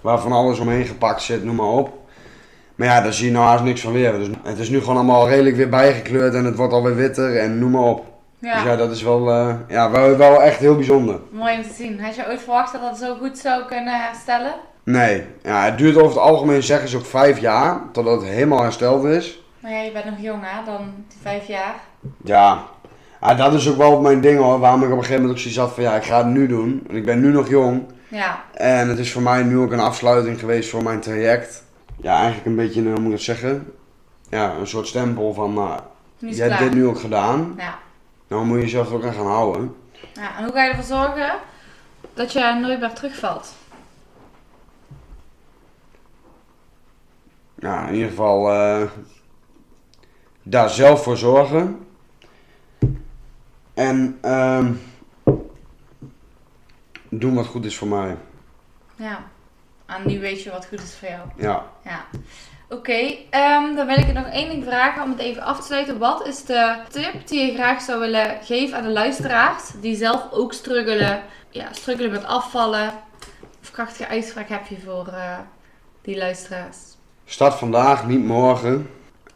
[0.00, 1.98] waar van alles omheen gepakt zit, noem maar op.
[2.74, 4.12] Maar ja, daar zie je nou haast niks van weer.
[4.12, 7.58] Dus het is nu gewoon allemaal redelijk weer bijgekleurd en het wordt alweer witter en
[7.58, 8.04] noem maar op.
[8.38, 8.54] Ja.
[8.54, 11.20] Dus ja, dat is wel, eh, ja, wel, wel echt heel bijzonder.
[11.30, 12.00] Mooi om te zien.
[12.00, 14.54] Had je ooit verwacht dat dat zo goed zou kunnen herstellen?
[14.84, 18.62] Nee, ja, het duurt over het algemeen zeggen ze ook vijf jaar totdat het helemaal
[18.62, 19.42] hersteld is.
[19.60, 21.74] Maar ja, je bent nog jong hè, dan die vijf jaar.
[22.24, 22.64] Ja,
[23.20, 24.58] ja, dat is ook wel mijn ding hoor.
[24.58, 26.46] Waarom ik op een gegeven moment ook zoiets had van ja, ik ga het nu
[26.46, 26.82] doen.
[26.86, 27.82] Want ik ben nu nog jong.
[28.08, 28.44] Ja.
[28.54, 31.64] En het is voor mij nu ook een afsluiting geweest voor mijn traject.
[32.02, 33.72] Ja, eigenlijk een beetje, een, hoe moet ik het zeggen?
[34.28, 35.80] Ja, een soort stempel van, nou,
[36.18, 37.54] het hebt dit nu ook gedaan.
[37.56, 37.78] Ja.
[38.28, 39.76] Nou moet je jezelf ook aan gaan houden.
[40.14, 40.36] ja.
[40.38, 41.38] En hoe ga je ervoor zorgen
[42.14, 43.52] dat je nooit meer terugvalt?
[47.54, 48.82] Ja, in ieder geval eh,
[50.42, 51.86] daar zelf voor zorgen.
[53.74, 54.72] En ehm,
[57.08, 58.16] doen wat goed is voor mij.
[58.96, 59.30] Ja.
[59.96, 61.28] En nu weet je wat goed is voor jou.
[61.36, 61.66] Ja.
[61.84, 62.04] Ja.
[62.68, 65.98] Oké, ehm, dan wil ik nog één ding vragen om het even af te sluiten.
[65.98, 70.28] Wat is de tip die je graag zou willen geven aan de luisteraars die zelf
[70.30, 72.92] ook struggelen, ja, struggelen met afvallen?
[73.62, 75.38] Of krachtige uitspraak heb je voor eh,
[76.02, 76.76] die luisteraars?
[77.24, 78.90] Start vandaag, niet morgen.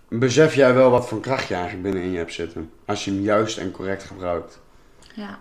[0.08, 2.72] Besef jij wel wat voor kracht je eigenlijk binnenin je hebt zitten.
[2.84, 4.60] Als je hem juist en correct gebruikt.
[5.14, 5.38] Ja.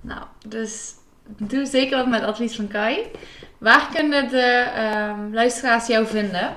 [0.00, 0.94] Nou, dus
[1.26, 2.98] doe zeker wat met Advies van Kai.
[3.58, 6.54] Waar kunnen de ehm, luisteraars jou vinden?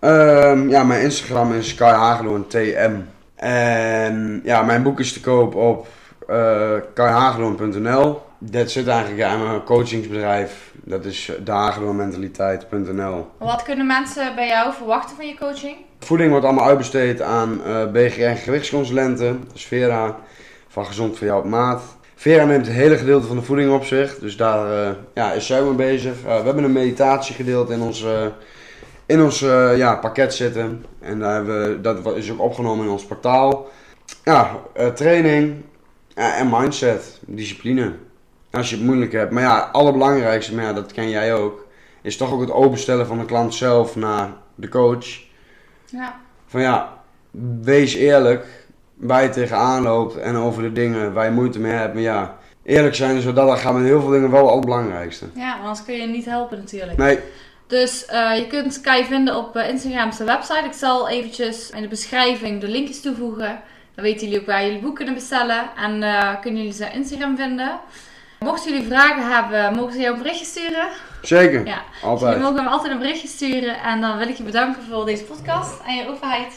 [0.00, 2.92] Ehm, ja, mijn Instagram is Kai TM.
[3.34, 5.86] En ja, mijn boek is te koop op
[6.28, 8.22] uh, kaihageloon.nl.
[8.38, 10.72] Dat zit eigenlijk ja, mijn coachingsbedrijf.
[10.84, 13.26] Dat is dageloonmentaliteit.nl.
[13.38, 15.76] Wat kunnen mensen bij jou verwachten van je coaching?
[15.98, 19.50] Voeding wordt allemaal uitbesteed aan eh BGR en gewichtsconsulenten.
[19.54, 20.16] Vera
[20.68, 21.82] van Gezond voor jou op maat.
[22.22, 24.18] Vera neemt het hele gedeelte van de voeding op zich.
[24.18, 26.14] Dus daar eh, ja, is zij mee bezig.
[26.24, 28.26] Eh, we hebben een meditatiegedeelte in ons, eh,
[29.06, 29.38] in ons
[29.76, 30.84] ja, pakket zitten.
[31.00, 33.70] En daar hebben we, dat is ook opgenomen in ons portaal.
[34.24, 34.56] Ja,
[34.94, 35.62] training
[36.14, 37.92] en mindset, discipline.
[38.50, 39.32] Als je het moeilijk hebt.
[39.32, 41.66] Maar ja, het allerbelangrijkste, maar ja, dat ken jij ook,
[42.02, 45.20] is toch ook het openstellen van de klant zelf naar de coach.
[45.84, 46.20] Ja.
[46.46, 46.98] Van ja,
[47.60, 48.61] wees eerlijk
[49.02, 51.94] waar je tegenaan loopt en over de dingen waar je moeite mee hebt.
[51.94, 55.26] Maar ja, eerlijk zijn, zodat dat gaat met heel veel dingen wel het allerbelangrijkste.
[55.34, 56.98] ja, want anders kun je niet helpen natuurlijk.
[56.98, 57.18] Nee,
[57.66, 60.64] Dus eh, je kunt Kai vinden op eh, Instagram zijn website.
[60.64, 63.60] Ik zal eventjes in de beschrijving de linkjes toevoegen.
[63.94, 65.62] Dan weten jullie ook waar jullie boek kunnen bestellen.
[65.76, 67.78] En eh, kunnen jullie zijn Instagram vinden.
[68.38, 70.88] Mochten jullie vragen hebben, mogen ze jou een berichtje sturen.
[71.22, 71.66] zeker.
[71.66, 72.32] Ja, dus Altijd.
[72.34, 73.82] jullie mogen me altijd een berichtje sturen.
[73.82, 76.52] En dan wil ik je bedanken voor deze podcast en je openheid.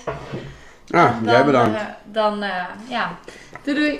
[0.85, 1.77] Ja, En jij dan, bedankt.
[1.79, 3.17] eh, dan, eh, ja,
[3.63, 3.99] doei doei.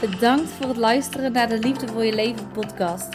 [0.00, 3.08] Bedankt voor het luisteren naar de Liefde voor je leven podcast.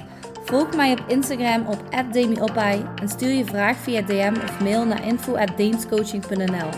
[0.44, 5.06] Volg mij op Instagram op @demiopai en stuur je vraag via DM of mail naar
[5.06, 6.70] info@deenscoaching.nl.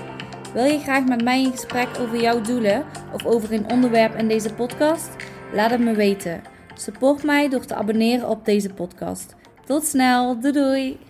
[0.54, 4.28] Wil je graag met mij in gesprek over jouw doelen of over een onderwerp in
[4.28, 5.10] deze podcast?
[5.54, 6.42] Laat het me weten.
[6.74, 9.36] Support mij door te abonneren op deze podcast.
[9.66, 11.07] Tot snel, doei doei!